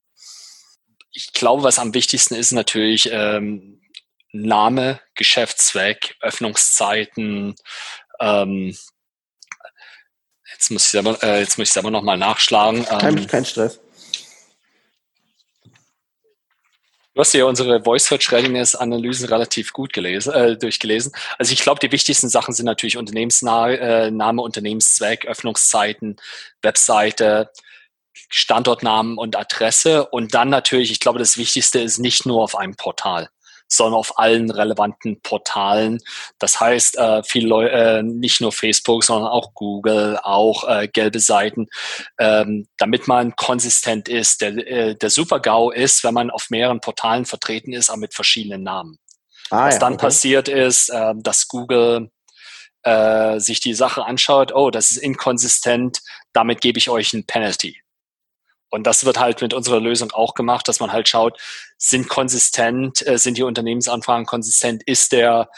[1.13, 3.81] Ich glaube, was am wichtigsten ist natürlich ähm,
[4.33, 7.55] Name, Geschäftszweck, Öffnungszeiten.
[8.21, 8.77] Ähm,
[10.53, 12.85] jetzt muss ich selber, äh, jetzt muss ich selber noch mal nachschlagen.
[12.85, 13.81] Kein, ähm, kein Stress.
[17.15, 21.13] Du hast ja unsere Voice Search Readiness Analysen relativ gut gelesen, äh, durchgelesen.
[21.39, 26.17] Also ich glaube, die wichtigsten Sachen sind natürlich Unternehmensname, äh, Unternehmenszweck, Öffnungszeiten,
[26.61, 27.51] Webseite,
[28.13, 30.07] Standortnamen und Adresse.
[30.07, 33.29] Und dann natürlich, ich glaube, das Wichtigste ist nicht nur auf einem Portal
[33.69, 35.99] sondern auf allen relevanten Portalen.
[36.39, 41.21] Das heißt, äh, viele Leute, äh, nicht nur Facebook, sondern auch Google, auch äh, gelbe
[41.21, 41.67] Seiten,
[42.19, 44.41] ähm, damit man konsistent ist.
[44.41, 48.63] Der, äh, der Super-GAU ist, wenn man auf mehreren Portalen vertreten ist, aber mit verschiedenen
[48.63, 48.99] Namen.
[49.51, 50.07] Ah, Was ja, dann okay.
[50.07, 52.11] passiert ist, äh, dass Google
[52.83, 56.01] äh, sich die Sache anschaut, oh, das ist inkonsistent,
[56.33, 57.84] damit gebe ich euch ein Penalty.
[58.75, 61.39] Und das wird halt mit unserer Lösung auch gemacht, dass man halt schaut,
[61.79, 65.49] sind konsistent, äh, sind die Unternehmensanfragen konsistent, ist der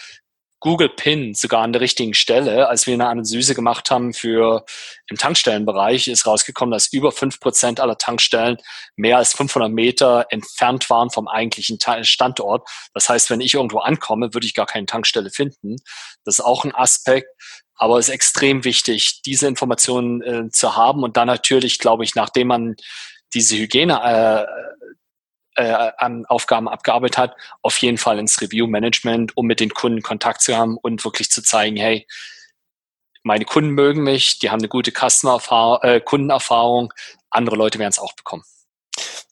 [0.61, 2.69] Google Pin sogar an der richtigen Stelle.
[2.69, 4.67] Als wir eine Analyse gemacht haben für
[5.09, 8.59] im Tankstellenbereich, ist rausgekommen, dass über fünf Prozent aller Tankstellen
[8.97, 12.69] mehr als 500 Meter entfernt waren vom eigentlichen Standort.
[12.93, 15.77] Das heißt, wenn ich irgendwo ankomme, würde ich gar keine Tankstelle finden.
[16.25, 17.29] Das ist auch ein Aspekt.
[17.77, 22.15] Aber es ist extrem wichtig, diese Informationen äh, zu haben und dann natürlich, glaube ich,
[22.15, 22.77] nachdem man
[23.35, 24.47] diese Hygiene
[25.57, 30.03] äh, äh, an Aufgaben abgearbeitet hat, auf jeden Fall ins Review-Management, um mit den Kunden
[30.03, 32.07] Kontakt zu haben und wirklich zu zeigen, hey,
[33.23, 36.93] meine Kunden mögen mich, die haben eine gute Customer äh, Kundenerfahrung,
[37.31, 38.45] andere Leute werden es auch bekommen.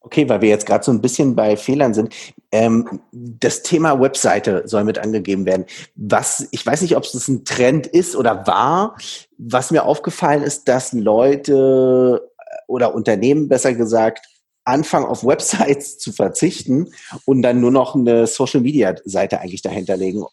[0.05, 2.14] Okay, weil wir jetzt gerade so ein bisschen bei Fehlern sind.
[2.53, 5.64] Ähm, das Thema Webseite soll mit angegeben werden.
[5.97, 8.97] Was, ich weiß nicht, ob es ein Trend ist oder war.
[9.38, 12.31] Was mir aufgefallen ist, dass Leute
[12.67, 14.27] oder Unternehmen besser gesagt
[14.64, 16.92] anfangen, auf Websites zu verzichten
[17.24, 20.24] und dann nur noch eine Social-Media-Seite eigentlich dahinter legen.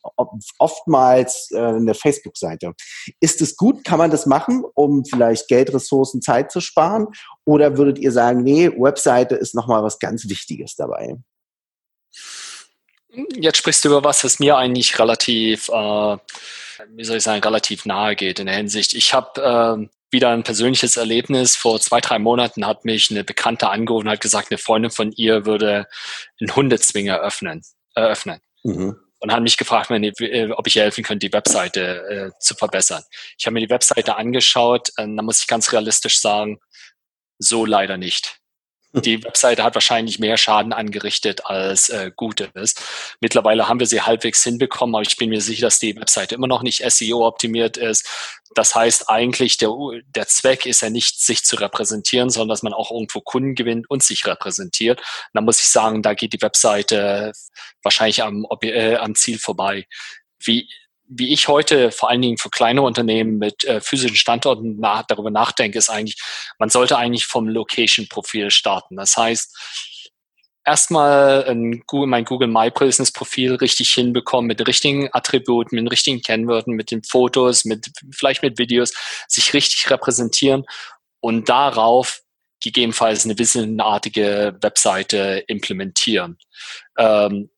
[0.58, 2.74] Oftmals äh, eine Facebook-Seite.
[3.20, 3.84] Ist es gut?
[3.84, 7.08] Kann man das machen, um vielleicht Geld, Ressourcen, Zeit zu sparen?
[7.46, 11.18] Oder würdet ihr sagen, nee, Webseite ist nochmal was ganz Wichtiges dabei?
[13.36, 16.18] Jetzt sprichst du über was, was mir eigentlich relativ, äh,
[16.88, 18.94] wie soll ich sagen, relativ nahe geht in der Hinsicht.
[18.94, 19.42] Ich habe
[19.82, 21.56] äh, wieder ein persönliches Erlebnis.
[21.56, 25.12] Vor zwei, drei Monaten hat mich eine Bekannte angerufen und hat gesagt, eine Freundin von
[25.12, 25.88] ihr würde
[26.40, 27.62] einen Hundezwinger öffnen.
[27.96, 28.40] Eröffnen.
[28.64, 28.98] Mhm.
[29.20, 33.04] Und hat mich gefragt, äh, ob ich helfen könnte, die Webseite äh, zu verbessern.
[33.38, 36.60] Ich habe mir die Webseite angeschaut, äh, da muss ich ganz realistisch sagen,
[37.38, 38.41] so leider nicht.
[38.94, 42.76] Die Webseite hat wahrscheinlich mehr Schaden angerichtet als äh, Gutes.
[43.22, 46.48] Mittlerweile haben wir sie halbwegs hinbekommen, aber ich bin mir sicher, dass die Webseite immer
[46.48, 48.06] noch nicht SEO-optimiert ist.
[48.54, 49.70] Das heißt eigentlich, der,
[50.14, 53.90] der Zweck ist ja nicht, sich zu repräsentieren, sondern dass man auch irgendwo Kunden gewinnt
[53.90, 55.02] und sich repräsentiert.
[55.34, 57.32] Da muss ich sagen, da geht die Webseite
[57.82, 59.86] wahrscheinlich am, äh, am Ziel vorbei.
[60.44, 60.68] Wie
[61.14, 65.30] wie ich heute vor allen Dingen für kleine Unternehmen mit äh, physischen Standorten nach, darüber
[65.30, 66.18] nachdenke, ist eigentlich,
[66.58, 68.96] man sollte eigentlich vom Location-Profil starten.
[68.96, 69.58] Das heißt,
[70.66, 71.54] erstmal
[71.86, 76.22] Google, mein Google My Business Profil richtig hinbekommen mit den richtigen Attributen, mit den richtigen
[76.22, 78.94] Kennwörtern, mit den Fotos, mit vielleicht mit Videos,
[79.28, 80.64] sich richtig repräsentieren
[81.20, 82.22] und darauf
[82.64, 86.38] gegebenenfalls eine wissenartige Webseite implementieren.
[86.98, 87.50] Ähm,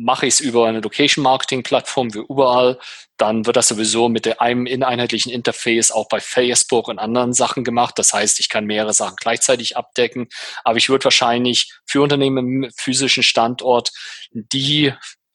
[0.00, 2.78] mache ich es über eine Location-Marketing-Plattform wie überall,
[3.18, 7.98] dann wird das sowieso mit einem ineinheitlichen Interface auch bei Facebook und anderen Sachen gemacht.
[7.98, 10.28] Das heißt, ich kann mehrere Sachen gleichzeitig abdecken.
[10.64, 13.92] Aber ich würde wahrscheinlich für Unternehmen im physischen Standort
[14.32, 14.92] die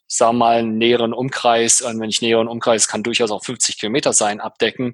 [0.08, 3.80] sagen wir mal, einen näheren Umkreis, und wenn ich näheren Umkreis kann durchaus auch 50
[3.80, 4.94] Kilometer sein, abdecken,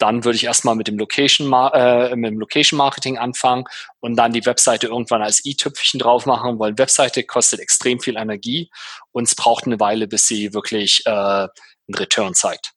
[0.00, 3.64] dann würde ich erstmal mit dem Location, äh, mit dem Location Marketing anfangen
[4.00, 8.70] und dann die Webseite irgendwann als i-Tüpfchen drauf machen, weil Webseite kostet extrem viel Energie
[9.12, 11.48] und es braucht eine Weile, bis sie wirklich äh, einen
[11.94, 12.72] Return zeigt.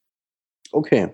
[0.72, 1.10] Okay.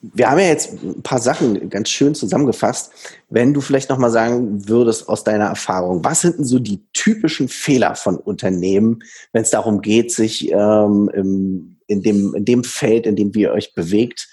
[0.00, 2.90] Wir haben ja jetzt ein paar Sachen ganz schön zusammengefasst.
[3.28, 7.48] Wenn du vielleicht nochmal sagen würdest aus deiner Erfahrung, was sind denn so die typischen
[7.48, 13.06] Fehler von Unternehmen, wenn es darum geht, sich ähm, im, in, dem, in dem Feld,
[13.06, 14.28] in dem wir euch bewegt,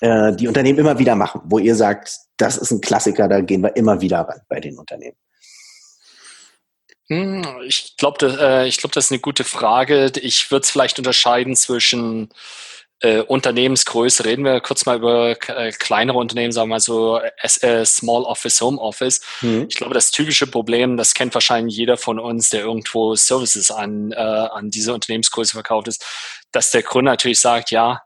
[0.00, 3.62] äh, die Unternehmen immer wieder machen, wo ihr sagt, das ist ein Klassiker, da gehen
[3.62, 5.16] wir immer wieder ran bei den Unternehmen?
[7.08, 10.12] Hm, ich glaube, das, äh, ich glaub, das ist eine gute Frage.
[10.20, 12.28] Ich würde es vielleicht unterscheiden zwischen
[13.00, 14.24] äh, Unternehmensgröße.
[14.24, 18.60] Reden wir kurz mal über äh, kleinere Unternehmen, sagen wir mal so äh, Small Office,
[18.60, 19.22] Home Office.
[19.40, 19.66] Mhm.
[19.68, 24.12] Ich glaube, das typische Problem, das kennt wahrscheinlich jeder von uns, der irgendwo Services an,
[24.12, 26.04] äh, an diese Unternehmensgröße verkauft ist,
[26.52, 28.02] dass der Gründer natürlich sagt, ja,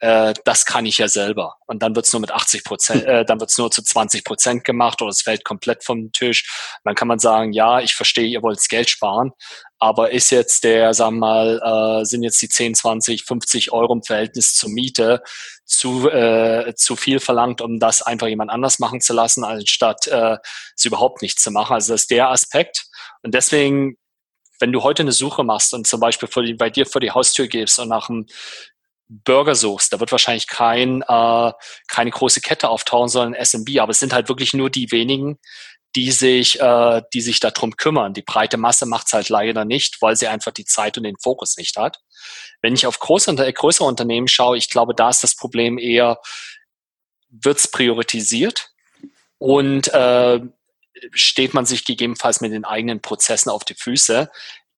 [0.00, 1.56] äh, das kann ich ja selber.
[1.66, 5.02] Und dann wird's nur mit 80 Prozent, äh, dann wird's nur zu 20 Prozent gemacht
[5.02, 6.78] oder es fällt komplett vom Tisch.
[6.84, 9.32] Dann kann man sagen, ja, ich verstehe, ihr wollt Geld sparen,
[9.78, 13.92] aber ist jetzt der, sagen wir mal, äh, sind jetzt die 10, 20, 50 Euro
[13.92, 15.22] im Verhältnis zur Miete
[15.64, 20.38] zu, äh, zu viel verlangt, um das einfach jemand anders machen zu lassen, anstatt äh,
[20.76, 21.74] es überhaupt nicht zu machen.
[21.74, 22.86] Also das ist der Aspekt.
[23.22, 23.96] Und deswegen
[24.60, 27.46] wenn du heute eine Suche machst und zum Beispiel die, bei dir vor die Haustür
[27.46, 28.26] gehst und nach einem
[29.08, 31.52] Burger suchst, da wird wahrscheinlich kein, äh,
[31.88, 33.78] keine große Kette auftauchen, sondern SMB.
[33.80, 35.38] Aber es sind halt wirklich nur die wenigen,
[35.96, 38.12] die sich, äh, die sich darum kümmern.
[38.12, 41.16] Die breite Masse macht es halt leider nicht, weil sie einfach die Zeit und den
[41.16, 42.00] Fokus nicht hat.
[42.60, 46.20] Wenn ich auf große, größere Unternehmen schaue, ich glaube, da ist das Problem eher,
[47.30, 48.70] wird es priorisiert
[49.38, 50.40] und äh,
[51.12, 54.30] steht man sich gegebenenfalls mit den eigenen Prozessen auf die Füße.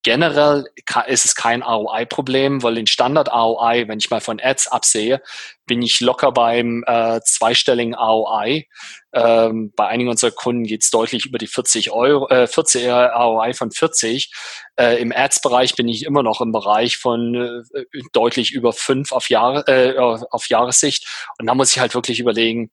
[0.02, 0.64] Generell
[1.08, 5.20] ist es kein ROI-Problem, weil den Standard-ROI, wenn ich mal von Ads absehe,
[5.66, 8.66] bin ich locker beim äh, zweistelligen ROI.
[9.12, 13.52] Ähm, bei einigen unserer Kunden geht es deutlich über die 40 Euro, äh, 40 ROI
[13.52, 14.32] von 40.
[14.76, 17.34] Äh, Im Ads-Bereich bin ich immer noch im Bereich von
[17.74, 21.06] äh, deutlich über 5 auf, Jahre, äh, auf Jahressicht.
[21.38, 22.70] Und da muss ich halt wirklich überlegen,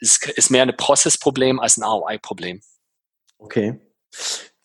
[0.00, 2.62] es ist mehr ein Prozessproblem als ein ROI-Problem.
[3.38, 3.78] Okay.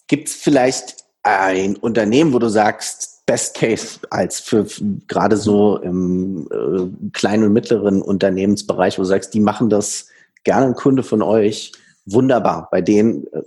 [0.08, 4.66] Gibt es vielleicht ein Unternehmen, wo du sagst, Best Case als für
[5.08, 10.08] gerade so im äh, kleinen und mittleren Unternehmensbereich, wo du sagst, die machen das
[10.44, 11.72] gerne ein Kunde von euch,
[12.06, 12.70] wunderbar.
[12.72, 13.42] Bei denen äh,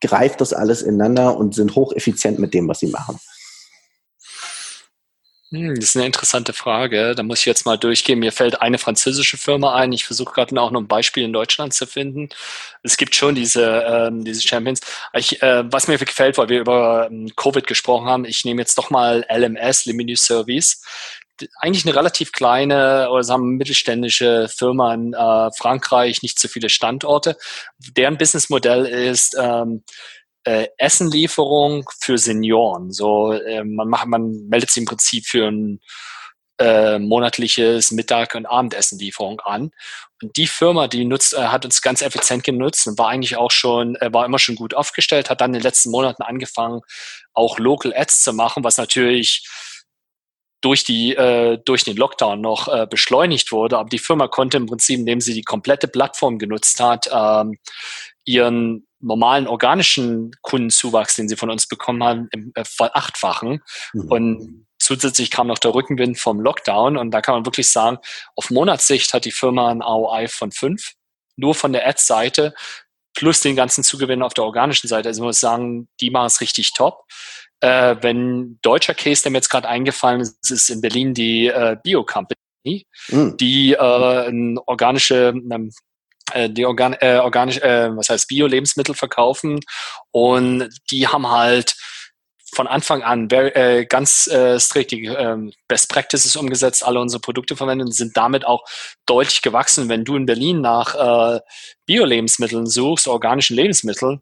[0.00, 3.20] greift das alles ineinander und sind hocheffizient mit dem, was sie machen.
[5.52, 7.14] Hm, das ist eine interessante Frage.
[7.16, 8.20] Da muss ich jetzt mal durchgehen.
[8.20, 9.92] Mir fällt eine französische Firma ein.
[9.92, 12.28] Ich versuche gerade auch noch ein Beispiel in Deutschland zu finden.
[12.84, 14.80] Es gibt schon diese, ähm, diese Champions.
[15.12, 18.78] Ich, äh, was mir gefällt, weil wir über ähm, Covid gesprochen haben, ich nehme jetzt
[18.78, 20.82] doch mal LMS, Limini Service.
[21.60, 26.68] eigentlich eine relativ kleine oder sagen wir mittelständische Firma in äh, Frankreich, nicht so viele
[26.68, 27.36] Standorte.
[27.78, 29.82] Deren Businessmodell ist ähm,
[30.44, 32.92] äh, Essenlieferung für Senioren.
[32.92, 35.80] So, äh, man macht, man meldet sich im Prinzip für ein
[36.58, 39.70] äh, monatliches Mittag- und Abendessenlieferung an.
[40.22, 43.50] Und die Firma, die nutzt, äh, hat uns ganz effizient genutzt und war eigentlich auch
[43.50, 46.82] schon, äh, war immer schon gut aufgestellt, hat dann in den letzten Monaten angefangen,
[47.32, 49.46] auch Local Ads zu machen, was natürlich
[50.60, 53.78] durch die äh, durch den Lockdown noch äh, beschleunigt wurde.
[53.78, 57.56] Aber die Firma konnte im Prinzip, indem sie die komplette Plattform genutzt hat, ähm,
[58.26, 63.62] ihren normalen organischen Kundenzuwachs, den sie von uns bekommen haben, im, äh, verachtfachen.
[63.92, 64.12] Mhm.
[64.12, 67.98] Und zusätzlich kam noch der Rückenwind vom Lockdown und da kann man wirklich sagen,
[68.36, 70.92] auf Monatssicht hat die Firma ein ROI von fünf,
[71.36, 72.54] nur von der Ads-Seite
[73.14, 75.08] plus den ganzen Zugewinn auf der organischen Seite.
[75.08, 77.04] Also ich muss sagen, die machen es richtig top.
[77.60, 81.76] Äh, wenn deutscher Case, der mir jetzt gerade eingefallen ist, ist in Berlin die äh,
[81.82, 83.36] Bio Company, mhm.
[83.36, 85.70] die äh, ein organische ähm, äh,
[86.48, 89.60] die Organ äh, organisch, äh, was heißt Bio-Lebensmittel verkaufen
[90.10, 91.74] und die haben halt
[92.52, 95.36] von Anfang an äh, ganz äh, strikt die äh,
[95.68, 98.64] Best Practices umgesetzt, alle unsere Produkte verwendet und sind damit auch
[99.06, 99.88] deutlich gewachsen.
[99.88, 101.40] Wenn du in Berlin nach äh,
[101.86, 104.20] Bio-Lebensmitteln suchst, organischen Lebensmitteln,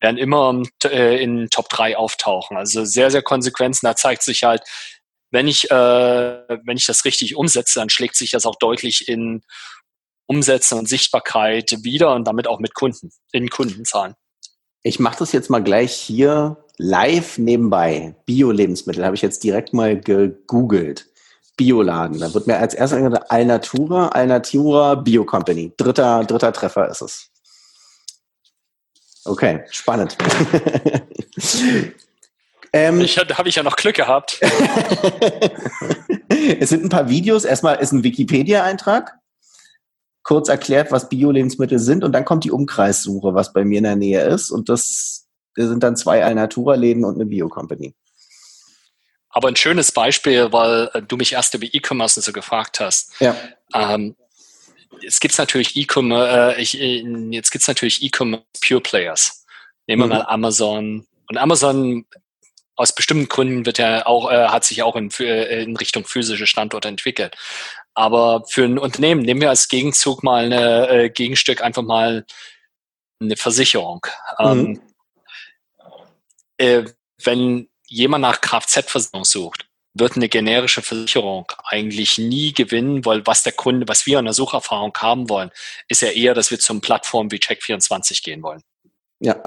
[0.00, 2.56] werden immer äh, in Top 3 auftauchen.
[2.56, 3.78] Also sehr, sehr konsequent.
[3.82, 4.62] Da zeigt sich halt,
[5.30, 5.74] wenn ich, äh,
[6.64, 9.42] wenn ich das richtig umsetze, dann schlägt sich das auch deutlich in
[10.30, 14.14] Umsätze und Sichtbarkeit wieder und damit auch mit Kunden, in Kundenzahlen.
[14.84, 18.14] Ich mache das jetzt mal gleich hier live nebenbei.
[18.26, 21.06] Bio-Lebensmittel habe ich jetzt direkt mal gegoogelt.
[21.56, 22.20] Bioladen.
[22.20, 25.72] Da wird mir als erstes angedacht Alnatura, Alnatura Bio Company.
[25.76, 27.28] Dritter, dritter Treffer ist es.
[29.24, 30.16] Okay, spannend.
[32.72, 34.40] ähm, ich habe ich ja noch Glück gehabt.
[36.60, 37.44] es sind ein paar Videos.
[37.44, 39.19] Erstmal ist ein Wikipedia-Eintrag
[40.22, 43.96] kurz erklärt, was Bio-Lebensmittel sind und dann kommt die Umkreissuche, was bei mir in der
[43.96, 47.94] Nähe ist und das, sind dann zwei Alnatura-Läden und eine Bio-Company.
[49.30, 53.12] Aber ein schönes Beispiel, weil äh, du mich erst über E-Commerce so gefragt hast.
[53.20, 53.36] Ja.
[53.74, 54.16] Ähm,
[55.06, 59.44] es gibt natürlich E-Commerce, äh, äh, jetzt gibt es natürlich E-Commerce Pure Players.
[59.86, 60.12] Nehmen wir mhm.
[60.12, 61.06] mal Amazon.
[61.28, 62.06] Und Amazon
[62.76, 66.46] aus bestimmten Gründen wird ja auch, äh, hat sich auch in, äh, in Richtung physische
[66.46, 67.36] Standorte entwickelt.
[67.94, 72.24] Aber für ein Unternehmen nehmen wir als Gegenzug mal eine äh, Gegenstück einfach mal
[73.20, 74.06] eine Versicherung.
[74.38, 74.46] Mhm.
[74.46, 74.82] Ähm,
[76.56, 76.84] äh,
[77.22, 83.52] wenn jemand nach Kfz-Versicherung sucht, wird eine generische Versicherung eigentlich nie gewinnen, weil was der
[83.52, 85.50] Kunde, was wir in der Sucherfahrung haben wollen,
[85.88, 88.62] ist ja eher, dass wir zum Plattform wie Check24 gehen wollen.
[89.18, 89.42] Ja.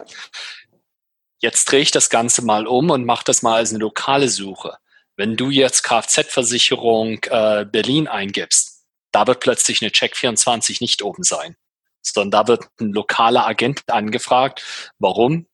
[1.41, 4.77] Jetzt drehe ich das Ganze mal um und mache das mal als eine lokale Suche.
[5.15, 11.55] Wenn du jetzt Kfz-Versicherung äh, Berlin eingibst, da wird plötzlich eine Check24 nicht oben sein,
[12.01, 14.63] sondern da wird ein lokaler Agent angefragt.
[14.97, 15.47] Warum?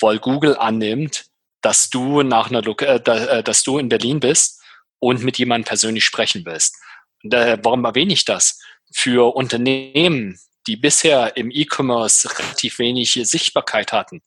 [0.00, 1.26] Weil Google annimmt,
[1.60, 4.62] dass du nach einer äh, äh, dass du in Berlin bist
[4.98, 6.76] und mit jemandem persönlich sprechen willst.
[7.22, 8.60] Und, äh, warum erwähne ich das?
[8.92, 14.22] Für Unternehmen, die bisher im E-Commerce relativ wenig Sichtbarkeit hatten,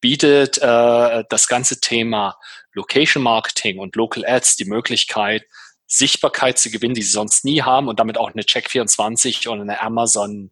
[0.00, 2.38] bietet äh, das ganze Thema
[2.72, 5.44] Location Marketing und Local Ads die Möglichkeit,
[5.86, 9.80] Sichtbarkeit zu gewinnen, die sie sonst nie haben und damit auch eine Check24 und eine
[9.80, 10.50] Amazon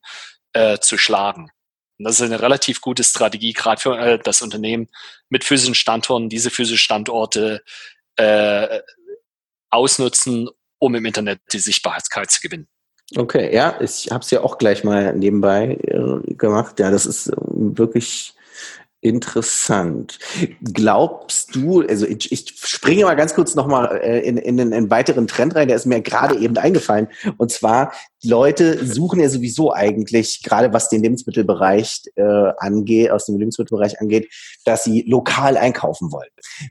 [0.53, 1.51] äh, zu schlagen.
[1.99, 4.89] Und das ist eine relativ gute Strategie, gerade für äh, das Unternehmen
[5.29, 7.63] mit physischen Standorten, diese physischen Standorte
[8.17, 8.81] äh,
[9.71, 12.69] ausnutzen, um im Internet die Sichtbarkeit zu gewinnen.
[13.17, 16.79] Okay, ja, ich habe es ja auch gleich mal nebenbei äh, gemacht.
[16.81, 18.35] Ja, das ist wirklich
[19.05, 20.21] Interessant.
[20.63, 24.91] Glaubst du, also ich, ich springe mal ganz kurz nochmal äh, in, in, in einen
[24.91, 27.09] weiteren Trend rein, der ist mir gerade eben eingefallen.
[27.37, 33.39] Und zwar, Leute suchen ja sowieso eigentlich, gerade was den Lebensmittelbereich äh, angeht, aus dem
[33.39, 34.33] Lebensmittelbereich angeht,
[34.65, 36.31] dass sie lokal einkaufen wollen.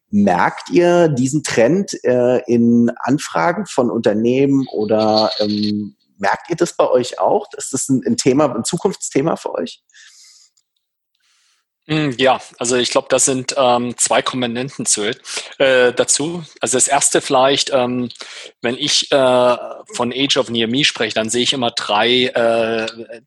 [0.10, 6.90] Merkt ihr diesen Trend äh, in Anfragen von Unternehmen oder ähm, merkt ihr das bei
[6.90, 7.48] euch auch?
[7.58, 9.84] Ist das ein, ein Thema, ein Zukunftsthema für euch?
[11.92, 15.12] Hm, ja, also ich glaube, das sind ähm, zwei Komponenten zu,
[15.58, 16.42] äh, dazu.
[16.62, 18.08] Also das erste vielleicht, ähm,
[18.62, 19.58] wenn ich äh,
[19.94, 23.22] von Age of Near Me spreche, dann sehe ich immer drei, äh,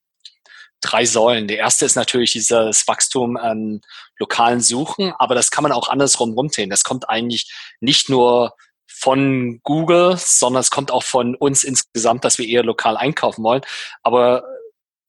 [0.80, 1.46] drei Säulen.
[1.46, 3.82] Der erste ist natürlich dieses Wachstum an
[4.18, 6.70] lokalen Suchen, aber das kann man auch andersrum rumdrehen.
[6.70, 8.54] Das kommt eigentlich nicht nur
[8.86, 13.62] von Google, sondern es kommt auch von uns insgesamt, dass wir eher lokal einkaufen wollen.
[14.02, 14.42] Aber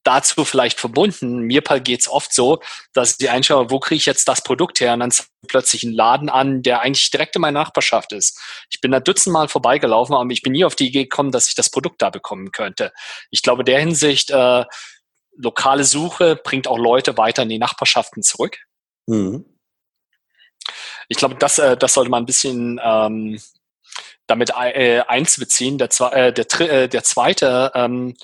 [0.06, 2.60] dazu vielleicht verbunden, mir geht es oft so,
[2.92, 4.94] dass ich einschaue, wo kriege ich jetzt das Produkt her?
[4.94, 5.12] Und dann
[5.48, 8.40] plötzlich einen Laden an, der eigentlich direkt in meiner Nachbarschaft ist.
[8.70, 11.54] Ich bin da dutzendmal vorbeigelaufen, aber ich bin nie auf die Idee gekommen, dass ich
[11.54, 12.92] das Produkt da bekommen könnte.
[13.30, 14.64] Ich glaube, der Hinsicht, äh,
[15.36, 18.58] lokale Suche bringt auch Leute weiter in die Nachbarschaften zurück.
[19.06, 19.44] Mhm.
[21.08, 23.40] Ich glaube, das, äh, das sollte man ein bisschen ähm,
[24.26, 25.78] damit äh, einzubeziehen.
[25.78, 28.16] Der, äh, der, äh, der zweite ähm,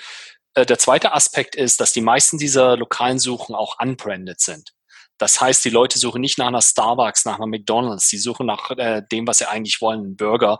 [0.54, 4.72] äh, der zweite Aspekt ist, dass die meisten dieser lokalen Suchen auch unbranded sind.
[5.18, 8.70] Das heißt, die Leute suchen nicht nach einer Starbucks, nach einer McDonald's, sie suchen nach
[8.72, 10.58] äh, dem, was sie eigentlich wollen, einen Burger,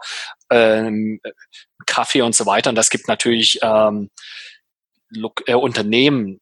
[0.51, 1.21] ähm,
[1.87, 2.71] Kaffee und so weiter.
[2.71, 4.11] Und das gibt natürlich ähm,
[5.47, 6.41] äh, Unternehmen,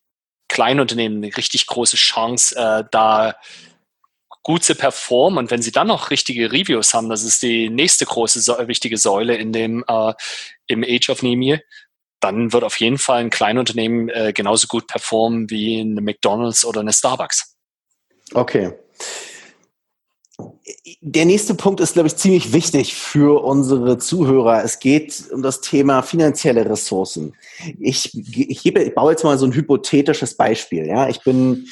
[0.48, 3.36] Kleinunternehmen eine richtig große Chance, äh, da
[4.42, 5.38] gut zu performen.
[5.38, 9.36] Und wenn sie dann noch richtige Reviews haben, das ist die nächste große wichtige Säule
[9.36, 10.12] in dem äh,
[10.66, 11.60] im Age of Nemir,
[12.20, 16.80] dann wird auf jeden Fall ein Kleinunternehmen äh, genauso gut performen wie eine McDonald's oder
[16.80, 17.56] eine Starbucks.
[18.34, 18.72] Okay.
[21.00, 24.62] Der nächste Punkt ist, glaube ich, ziemlich wichtig für unsere Zuhörer.
[24.64, 27.34] Es geht um das Thema finanzielle Ressourcen.
[27.78, 30.86] Ich, ich, gebe, ich baue jetzt mal so ein hypothetisches Beispiel.
[30.86, 31.66] Ja, ich bin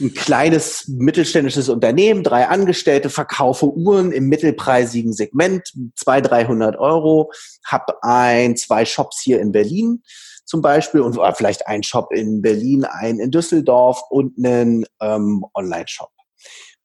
[0.00, 7.32] ein kleines mittelständisches Unternehmen, drei Angestellte, verkaufe Uhren im mittelpreisigen Segment, 200, 300 Euro,
[7.66, 10.02] habe ein, zwei Shops hier in Berlin
[10.50, 16.10] zum Beispiel und vielleicht ein Shop in Berlin, ein in Düsseldorf und einen ähm, Online-Shop.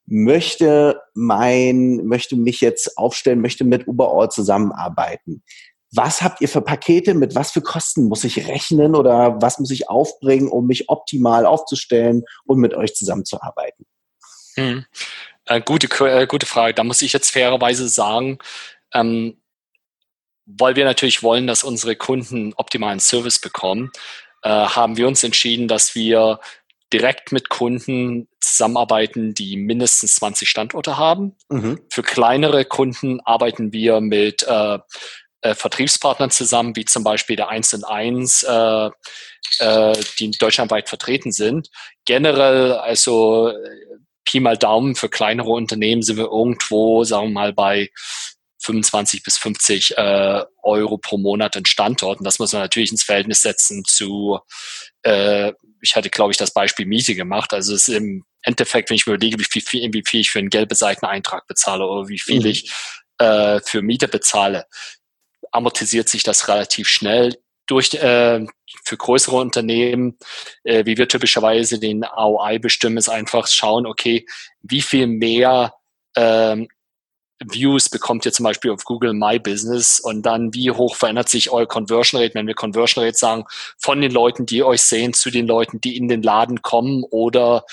[0.06, 5.42] Möchte mein, möchte mich jetzt aufstellen, möchte mit Uberall zusammenarbeiten
[5.96, 9.70] was habt ihr für Pakete, mit was für Kosten muss ich rechnen oder was muss
[9.70, 13.86] ich aufbringen, um mich optimal aufzustellen und mit euch zusammenzuarbeiten?
[14.54, 14.84] Hm.
[15.46, 16.74] Äh, gute, äh, gute Frage.
[16.74, 18.38] Da muss ich jetzt fairerweise sagen,
[18.92, 19.40] ähm,
[20.44, 23.90] weil wir natürlich wollen, dass unsere Kunden optimalen Service bekommen,
[24.42, 26.40] äh, haben wir uns entschieden, dass wir
[26.92, 31.36] direkt mit Kunden zusammenarbeiten, die mindestens 20 Standorte haben.
[31.48, 31.80] Mhm.
[31.90, 34.46] Für kleinere Kunden arbeiten wir mit
[35.46, 38.90] äh, Vertriebspartnern zusammen, wie zum Beispiel der 1 und 1, äh,
[39.58, 41.68] äh, die deutschlandweit vertreten sind.
[42.04, 43.54] Generell, also äh,
[44.24, 47.90] Pi mal Daumen für kleinere Unternehmen sind wir irgendwo, sagen wir mal, bei
[48.62, 52.24] 25 bis 50 äh, Euro pro Monat in Standorten.
[52.24, 54.40] Das muss man natürlich ins Verhältnis setzen zu,
[55.02, 57.52] äh, ich hatte, glaube ich, das Beispiel Miete gemacht.
[57.52, 60.40] Also es ist im Endeffekt, wenn ich mir überlege, wie viel, wie viel ich für
[60.40, 62.46] einen gelbe Seiteneintrag bezahle oder wie viel mhm.
[62.46, 62.72] ich
[63.18, 64.66] äh, für Miete bezahle,
[65.52, 67.36] amortisiert sich das relativ schnell
[67.66, 68.46] durch äh,
[68.84, 70.18] für größere Unternehmen,
[70.64, 74.24] äh, wie wir typischerweise den AOI bestimmen, ist einfach schauen, okay,
[74.62, 75.74] wie viel mehr
[76.16, 76.68] ähm,
[77.44, 80.00] Views bekommt ihr zum Beispiel auf Google My Business?
[80.00, 83.44] Und dann wie hoch verändert sich euer Conversion Rate, wenn wir Conversion Rate sagen,
[83.78, 87.64] von den Leuten, die euch sehen, zu den Leuten, die in den Laden kommen oder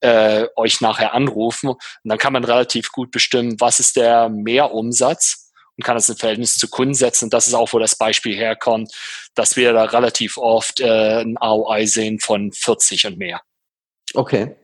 [0.00, 1.68] äh, euch nachher anrufen.
[1.68, 5.41] Und dann kann man relativ gut bestimmen, was ist der Mehrumsatz
[5.76, 7.26] und kann das in Verhältnis zu Kunden setzen.
[7.26, 8.92] Und das ist auch, wo das Beispiel herkommt,
[9.34, 13.40] dass wir da relativ oft äh, ein ROI sehen von 40 und mehr.
[14.14, 14.54] Okay.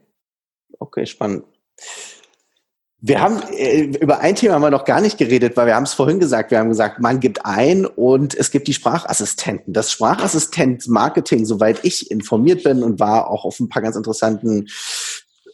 [0.79, 1.43] Okay, spannend.
[3.01, 5.83] Wir haben äh, über ein Thema haben wir noch gar nicht geredet, weil wir haben
[5.83, 6.51] es vorhin gesagt.
[6.51, 9.73] Wir haben gesagt, man gibt ein und es gibt die Sprachassistenten.
[9.73, 14.67] Das Sprachassistent-Marketing, soweit ich informiert bin und war auch auf ein paar ganz interessanten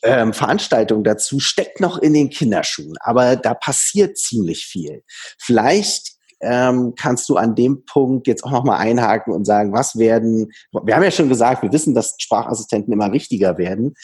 [0.03, 5.03] ähm, Veranstaltung dazu steckt noch in den Kinderschuhen, aber da passiert ziemlich viel.
[5.39, 10.51] Vielleicht ähm, kannst du an dem Punkt jetzt auch nochmal einhaken und sagen, was werden,
[10.83, 13.95] wir haben ja schon gesagt, wir wissen, dass Sprachassistenten immer wichtiger werden,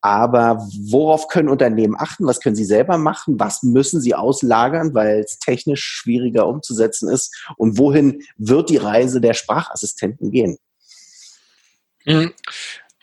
[0.00, 5.20] aber worauf können Unternehmen achten, was können sie selber machen, was müssen sie auslagern, weil
[5.20, 10.58] es technisch schwieriger umzusetzen ist und wohin wird die Reise der Sprachassistenten gehen?
[12.06, 12.32] Mhm.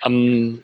[0.03, 0.63] Um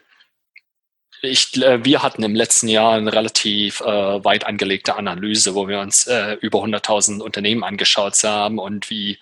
[1.23, 3.85] ich, äh, wir hatten im letzten Jahr eine relativ äh,
[4.23, 9.19] weit angelegte Analyse, wo wir uns äh, über 100.000 Unternehmen angeschaut haben und wie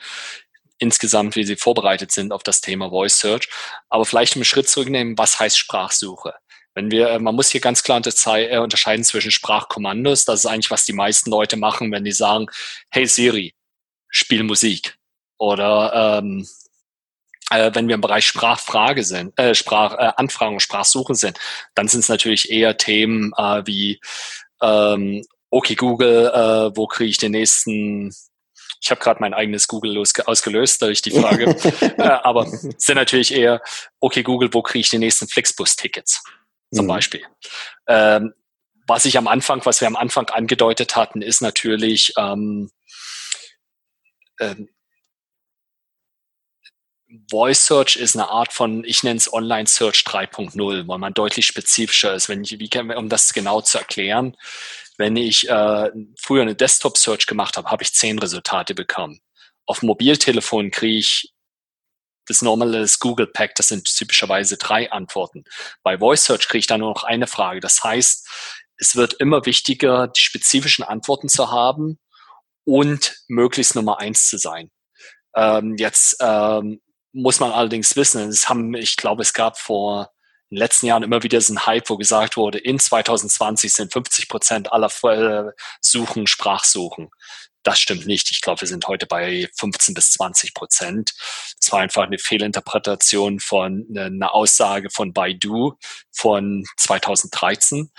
[0.80, 3.48] insgesamt, wie sie vorbereitet sind auf das Thema Voice Search.
[3.90, 6.34] Aber vielleicht einen Schritt zurücknehmen, was heißt Sprachsuche?
[6.74, 10.26] Wenn wir, äh, man muss hier ganz klar äh, unterscheiden zwischen Sprachkommandos.
[10.26, 12.48] Das ist eigentlich, was die meisten Leute machen, wenn die sagen,
[12.90, 13.54] hey Siri,
[14.10, 14.98] spiel Musik.
[15.38, 16.48] Oder ähm,
[17.52, 21.38] äh, wenn wir im Bereich Sprachfrage sind, äh, Sprachanfragen äh, und Sprachsuche sind,
[21.76, 24.00] dann sind es natürlich eher Themen äh, wie
[24.62, 28.12] ähm, okay Google, äh, wo kriege ich den nächsten
[28.84, 29.96] ich habe gerade mein eigenes Google
[30.26, 31.56] ausgelöst durch die Frage.
[31.98, 33.62] äh, aber sind natürlich eher,
[34.00, 36.24] okay, Google, wo kriege ich die nächsten Flixbus-Tickets?
[36.74, 36.90] Zum mhm.
[36.90, 37.22] Beispiel.
[37.88, 38.34] Ähm,
[38.88, 42.72] was ich am Anfang, was wir am Anfang angedeutet hatten, ist natürlich ähm,
[44.40, 44.68] ähm,
[47.30, 51.46] Voice Search ist eine Art von, ich nenne es Online Search 3.0, weil man deutlich
[51.46, 52.30] spezifischer ist.
[52.30, 54.38] Wenn ich, wie, um das genau zu erklären,
[54.98, 59.20] wenn ich äh, früher eine Desktop Search gemacht habe, habe ich zehn Resultate bekommen.
[59.66, 61.34] Auf Mobiltelefon kriege ich
[62.28, 65.44] das normale Google Pack, das sind typischerweise drei Antworten.
[65.84, 67.60] Bei Voice Search kriege ich dann nur noch eine Frage.
[67.60, 68.28] Das heißt,
[68.78, 72.00] es wird immer wichtiger, die spezifischen Antworten zu haben
[72.64, 74.72] und möglichst Nummer eins zu sein.
[75.36, 76.82] Ähm, jetzt ähm,
[77.14, 80.12] muss man allerdings wissen, es haben, ich glaube, es gab vor
[80.50, 83.94] in den letzten Jahren immer wieder so ein Hype, wo gesagt wurde, in 2020 sind
[83.94, 84.92] 50 Prozent aller
[85.80, 87.10] Suchen Sprachsuchen.
[87.64, 88.32] Das stimmt nicht.
[88.32, 91.14] Ich glaube, wir sind heute bei 15 bis 20 Prozent.
[91.60, 95.74] Das war einfach eine Fehlinterpretation von äh, einer Aussage von Baidu
[96.12, 97.92] von 2013.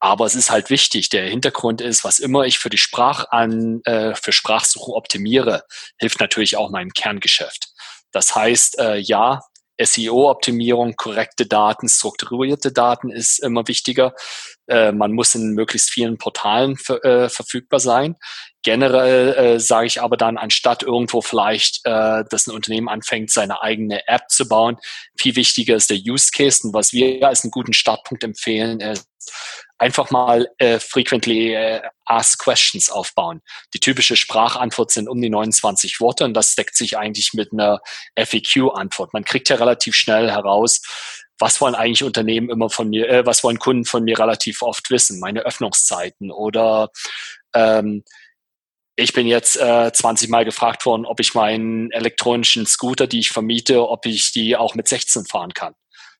[0.00, 1.08] Aber es ist halt wichtig.
[1.08, 5.64] Der Hintergrund ist, was immer ich für die Sprach an, äh, für Sprachsuche optimiere,
[5.98, 7.72] hilft natürlich auch meinem Kerngeschäft.
[8.12, 9.40] Das heißt, äh, ja,
[9.80, 14.12] SEO-Optimierung, korrekte Daten, strukturierte Daten ist immer wichtiger.
[14.66, 18.16] Äh, man muss in möglichst vielen Portalen äh, verfügbar sein.
[18.62, 23.62] Generell äh, sage ich aber dann, anstatt irgendwo vielleicht, äh, dass ein Unternehmen anfängt, seine
[23.62, 24.78] eigene App zu bauen,
[25.16, 26.66] viel wichtiger ist der Use Case.
[26.66, 29.06] Und was wir als einen guten Startpunkt empfehlen, ist,
[29.78, 33.40] einfach mal äh, frequently äh, asked questions aufbauen.
[33.74, 37.80] Die typische Sprachantwort sind um die 29 Worte und das deckt sich eigentlich mit einer
[38.16, 39.12] FAQ-Antwort.
[39.12, 40.82] Man kriegt ja relativ schnell heraus,
[41.38, 44.90] was wollen eigentlich Unternehmen immer von mir, äh, was wollen Kunden von mir relativ oft
[44.90, 46.90] wissen, meine Öffnungszeiten oder
[47.54, 48.04] ähm,
[49.00, 53.30] ich bin jetzt äh, 20 Mal gefragt worden, ob ich meinen elektronischen Scooter, die ich
[53.30, 55.74] vermiete, ob ich die auch mit 16 fahren kann.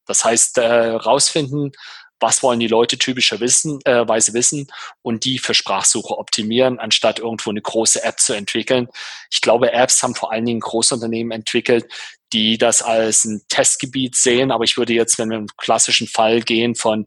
[0.07, 1.73] Das heißt, äh, rausfinden,
[2.21, 4.67] was wollen die Leute typischer wissen, äh, wissen
[5.03, 8.89] und die für Sprachsuche optimieren, anstatt irgendwo eine große App zu entwickeln.
[9.31, 11.87] Ich glaube, Apps haben vor allen Dingen Großunternehmen entwickelt,
[12.33, 14.51] die das als ein Testgebiet sehen.
[14.51, 17.07] Aber ich würde jetzt, wenn wir im klassischen Fall gehen von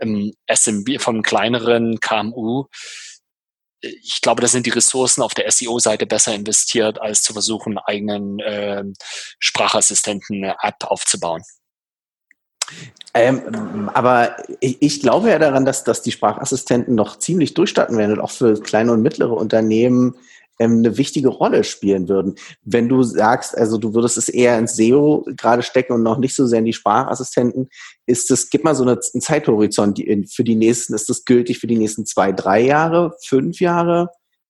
[0.00, 2.66] ähm, SMB, vom kleineren KMU,
[3.80, 7.86] ich glaube, da sind die Ressourcen auf der SEO-Seite besser investiert, als zu versuchen, einen
[7.86, 8.84] eigenen äh,
[9.38, 11.42] Sprachassistenten-App aufzubauen.
[13.14, 18.12] Ähm, aber ich, ich, glaube ja daran, dass, dass die Sprachassistenten noch ziemlich durchstarten werden
[18.12, 20.16] und auch für kleine und mittlere Unternehmen
[20.58, 22.36] ähm, eine wichtige Rolle spielen würden.
[22.62, 26.34] Wenn du sagst, also du würdest es eher ins SEO gerade stecken und noch nicht
[26.34, 27.68] so sehr in die Sprachassistenten,
[28.06, 31.58] ist es, gib mal so eine, einen Zeithorizont die, für die nächsten, ist das gültig
[31.58, 34.08] für die nächsten zwei, drei Jahre, fünf Jahre?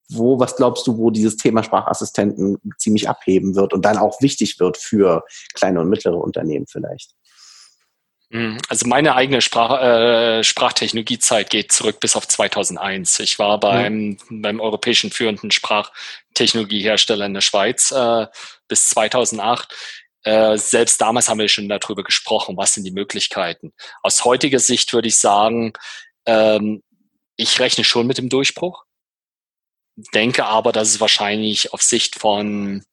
[0.08, 4.60] Wo, was glaubst du, wo dieses Thema Sprachassistenten ziemlich abheben wird und dann auch wichtig
[4.60, 7.15] wird für kleine und mittlere Unternehmen vielleicht?
[8.30, 8.58] Mhm.
[8.68, 13.20] Also meine eigene Sprach, äh, Sprachtechnologiezeit geht zurück bis auf 2001.
[13.20, 14.42] Ich war beim, mhm.
[14.42, 18.26] beim europäischen führenden Sprachtechnologiehersteller in der Schweiz äh,
[18.68, 19.74] bis 2008.
[20.24, 23.72] Äh, selbst damals haben wir schon darüber gesprochen, was sind die Möglichkeiten.
[24.02, 25.72] Aus heutiger Sicht würde ich sagen,
[26.26, 26.82] ähm,
[27.36, 28.84] ich rechne schon mit dem Durchbruch,
[30.14, 32.84] denke aber, dass es wahrscheinlich auf Sicht von,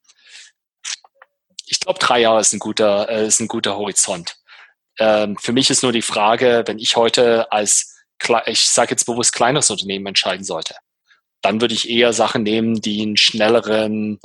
[1.66, 4.38] ich glaube, drei Jahre ist ein guter, äh, ist ein guter Horizont.
[5.00, 7.96] Ähm, für mich ist nur die Frage, wenn ich heute als,
[8.46, 10.76] ich sage jetzt bewusst kleineres Unternehmen entscheiden sollte,
[11.42, 14.20] dann würde ich eher Sachen nehmen, die einen schnelleren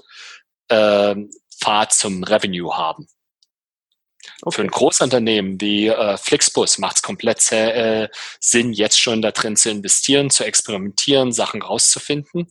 [0.68, 1.16] äh,
[1.60, 3.08] Pfad zum Revenue haben.
[4.42, 4.56] Okay.
[4.56, 8.08] Für ein Großunternehmen wie äh, Flixbus macht es komplett äh,
[8.40, 12.50] Sinn, jetzt schon da drin zu investieren, zu experimentieren, Sachen rauszufinden.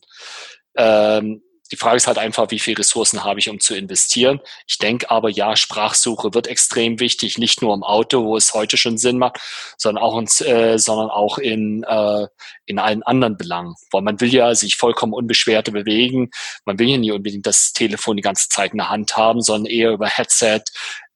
[0.76, 4.40] Ähm, die Frage ist halt einfach, wie viele Ressourcen habe ich, um zu investieren.
[4.68, 8.78] Ich denke aber, ja, Sprachsuche wird extrem wichtig, nicht nur im Auto, wo es heute
[8.78, 9.40] schon Sinn macht,
[9.78, 12.28] sondern auch, in, äh, sondern auch in, äh,
[12.66, 13.76] in allen anderen Belangen.
[13.92, 16.30] Weil man will ja sich vollkommen unbeschwerte bewegen.
[16.66, 19.72] Man will ja nie unbedingt das Telefon die ganze Zeit in der Hand haben, sondern
[19.72, 20.62] eher über Headset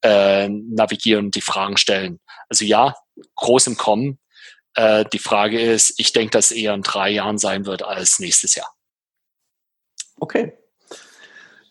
[0.02, 2.20] äh, navigieren und die Fragen stellen.
[2.48, 2.94] Also ja,
[3.36, 4.18] groß im Kommen.
[4.74, 8.54] Äh, die Frage ist, ich denke, dass eher in drei Jahren sein wird als nächstes
[8.54, 8.70] Jahr.
[10.22, 10.52] Okay.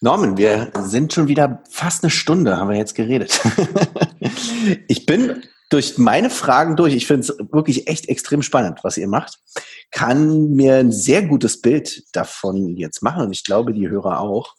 [0.02, 3.40] Norman, wir sind schon wieder fast eine Stunde, haben wir jetzt geredet.
[4.90, 6.94] ich bin durch meine Fragen durch.
[6.94, 9.40] Ich finde es wirklich echt extrem spannend, was ihr macht.
[9.90, 14.56] Kann mir ein sehr gutes Bild davon jetzt machen und ich glaube, die Hörer auch.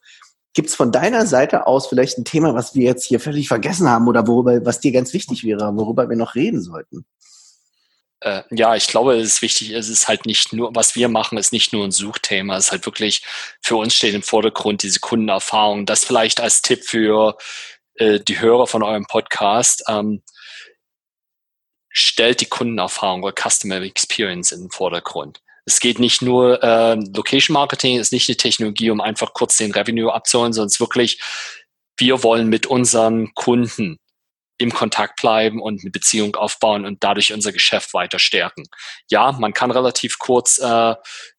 [0.54, 3.90] Gibt es von deiner Seite aus vielleicht ein Thema, was wir jetzt hier völlig vergessen
[3.90, 7.04] haben oder worüber, was dir ganz wichtig wäre, worüber wir noch reden sollten?
[8.22, 11.38] Äh, ja, ich glaube, es ist wichtig, es ist halt nicht nur, was wir machen,
[11.38, 13.22] ist nicht nur ein Suchthema, es ist halt wirklich,
[13.60, 15.86] für uns steht im Vordergrund diese Kundenerfahrung.
[15.86, 17.36] Das vielleicht als Tipp für
[17.96, 19.84] äh, die Hörer von eurem Podcast.
[19.88, 20.22] Ähm,
[21.94, 25.42] stellt die Kundenerfahrung oder Customer Experience in den Vordergrund.
[25.66, 29.72] Es geht nicht nur, äh, Location Marketing ist nicht eine Technologie, um einfach kurz den
[29.72, 31.20] Revenue abzuholen, sondern es ist wirklich
[31.96, 33.98] wir wollen mit unseren Kunden
[34.62, 38.64] im Kontakt bleiben und eine Beziehung aufbauen und dadurch unser Geschäft weiter stärken.
[39.10, 40.94] Ja, man kann relativ kurz äh,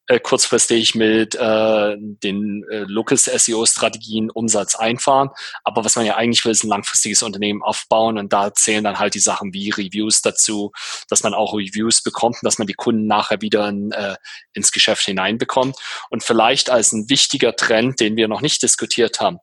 [0.08, 5.30] äh, kurzfristig mit äh, den äh, Locals SEO-Strategien Umsatz einfahren.
[5.64, 9.00] Aber was man ja eigentlich will, ist ein langfristiges Unternehmen aufbauen und da zählen dann
[9.00, 10.72] halt die Sachen wie Reviews dazu,
[11.08, 14.16] dass man auch Reviews bekommt und dass man die Kunden nachher wieder in, äh,
[14.54, 15.78] ins Geschäft hineinbekommt.
[16.10, 19.38] Und vielleicht als ein wichtiger Trend, den wir noch nicht diskutiert haben,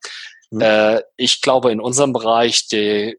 [0.50, 0.60] mhm.
[0.60, 3.16] äh, ich glaube in unserem Bereich, die,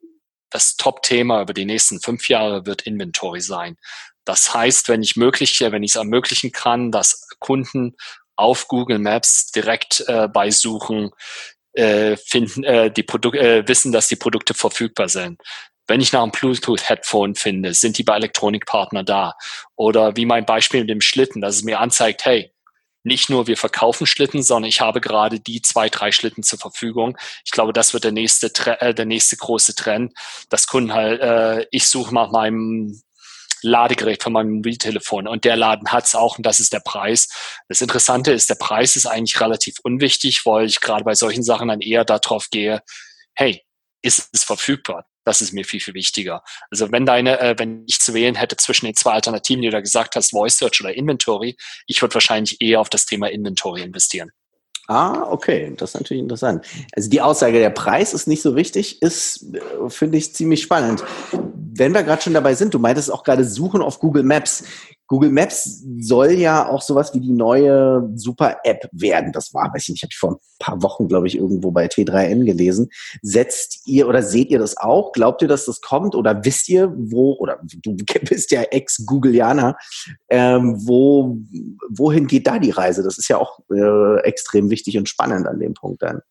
[0.52, 3.78] das Top-Thema über die nächsten fünf Jahre wird Inventory sein.
[4.26, 7.96] Das heißt, wenn ich möglich, wenn ich es ermöglichen kann, dass Kunden
[8.36, 11.12] auf Google Maps direkt äh, bei Suchen
[11.74, 15.42] äh, finden, äh, die Produkte, äh, wissen, dass die Produkte verfügbar sind.
[15.88, 19.34] Wenn ich nach einem Bluetooth-Headphone finde, sind die bei Elektronikpartner da.
[19.76, 22.54] Oder wie mein Beispiel mit dem Schlitten, dass es mir anzeigt, hey,
[23.04, 27.18] nicht nur wir verkaufen Schlitten, sondern ich habe gerade die zwei, drei Schlitten zur Verfügung.
[27.46, 30.14] Ich glaube, das wird der nächste, äh, der nächste große Trend,
[30.50, 33.02] dass Kunden halt, äh, ich suche nach meinem
[33.64, 37.30] Ladegerät von meinem Mobiltelefon und der Laden hat's auch und das ist der Preis.
[37.68, 41.68] Das Interessante ist, der Preis ist eigentlich relativ unwichtig, weil ich gerade bei solchen Sachen
[41.68, 42.82] dann eher darauf gehe,
[43.36, 43.64] hey,
[44.02, 45.06] ist es verfügbar?
[45.24, 46.44] Das ist mir viel, viel wichtiger.
[46.70, 49.74] Also wenn deine, äh, wenn ich zu wählen hätte zwischen den zwei Alternativen, die du
[49.74, 51.56] da gesagt hast, Voice Search oder Inventory,
[51.88, 54.32] ich würde wahrscheinlich eher auf das Thema Inventory investieren.
[54.88, 56.66] Ah, okay, das ist natürlich interessant.
[56.94, 61.04] Also die Aussage, der Preis ist nicht so wichtig, ist, äh, finde ich, ziemlich spannend.
[61.32, 64.66] Wenn wir gerade schon dabei sind, du meintest auch gerade Suchen auf Google Maps.
[65.12, 69.34] Google Maps soll ja auch sowas wie die neue Super-App werden.
[69.34, 71.88] Das war, weiß ich nicht, habe ich vor ein paar Wochen, glaube ich, irgendwo bei
[71.88, 72.90] T3N gelesen.
[73.22, 75.12] Setzt ihr oder seht ihr das auch?
[75.12, 76.16] Glaubt ihr, dass das kommt?
[76.16, 77.98] Oder wisst ihr, wo, oder du
[78.30, 79.76] bist ja Ex-Googleianer,
[80.30, 81.36] ähm, wo,
[81.90, 83.04] wohin geht da die Reise?
[83.04, 86.22] Das ist ja auch äh, extrem wichtig und spannend an dem Punkt dann.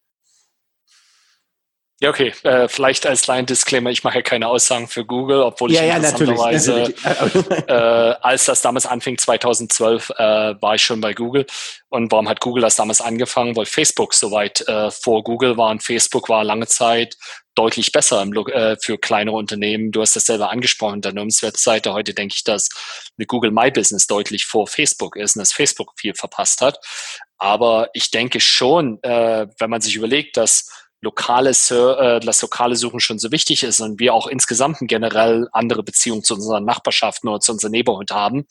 [2.03, 2.33] Ja, okay.
[2.45, 5.97] Äh, vielleicht als kleinen Disclaimer, ich mache keine Aussagen für Google, obwohl ja, ich ja,
[5.97, 6.95] interessanterweise,
[7.69, 7.73] äh,
[8.23, 10.17] als das damals anfing, 2012, äh,
[10.63, 11.45] war ich schon bei Google.
[11.91, 13.55] Und warum hat Google das damals angefangen?
[13.55, 17.19] Weil Facebook soweit äh, vor Google war und Facebook war lange Zeit
[17.55, 19.93] deutlich besser im, äh, für kleinere Unternehmen.
[19.93, 21.93] Du hast das selber angesprochen, Unternehmenswebseite.
[21.93, 22.71] Heute denke ich, dass
[23.19, 26.79] eine Google My Business deutlich vor Facebook ist und dass Facebook viel verpasst hat.
[27.37, 33.01] Aber ich denke schon, äh, wenn man sich überlegt, dass lokale, äh, das lokale Suchen
[33.01, 37.41] schon so wichtig ist und wir auch insgesamt generell andere Beziehungen zu unseren Nachbarschaften oder
[37.41, 38.47] zu unserem Neighborhood haben,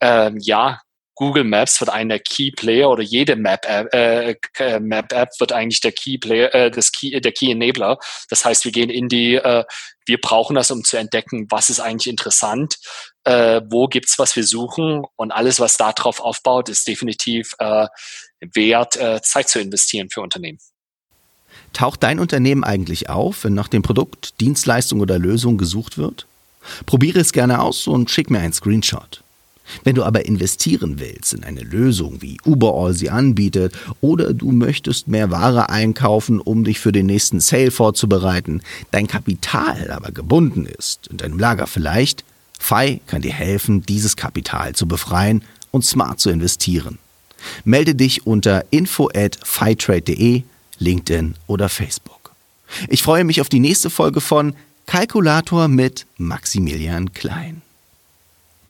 [0.00, 0.80] ähm, ja,
[1.16, 5.50] Google Maps wird einer Key Player oder jede Map App, äh, äh, Map App wird
[5.50, 7.98] eigentlich der Key Player, äh, das Key, der Key Enabler.
[8.28, 9.64] Das heißt, wir gehen in die, äh,
[10.04, 12.76] wir brauchen das, um zu entdecken, was ist eigentlich interessant,
[13.24, 17.86] äh, wo gibt's was wir suchen und alles, was darauf aufbaut, ist definitiv äh,
[18.52, 20.58] wert, äh, Zeit zu investieren für Unternehmen.
[21.76, 26.26] Taucht dein Unternehmen eigentlich auf, wenn nach dem Produkt, Dienstleistung oder Lösung gesucht wird?
[26.86, 29.22] Probiere es gerne aus und schick mir einen Screenshot.
[29.84, 35.06] Wenn du aber investieren willst in eine Lösung, wie Uberall sie anbietet, oder du möchtest
[35.06, 41.08] mehr Ware einkaufen, um dich für den nächsten Sale vorzubereiten, dein Kapital aber gebunden ist,
[41.08, 42.24] in deinem Lager vielleicht,
[42.58, 46.96] Fi kann dir helfen, dieses Kapital zu befreien und smart zu investieren.
[47.64, 50.44] Melde dich unter info at fitrade.de
[50.78, 52.32] LinkedIn oder Facebook.
[52.88, 54.54] Ich freue mich auf die nächste Folge von
[54.86, 57.62] Kalkulator mit Maximilian Klein.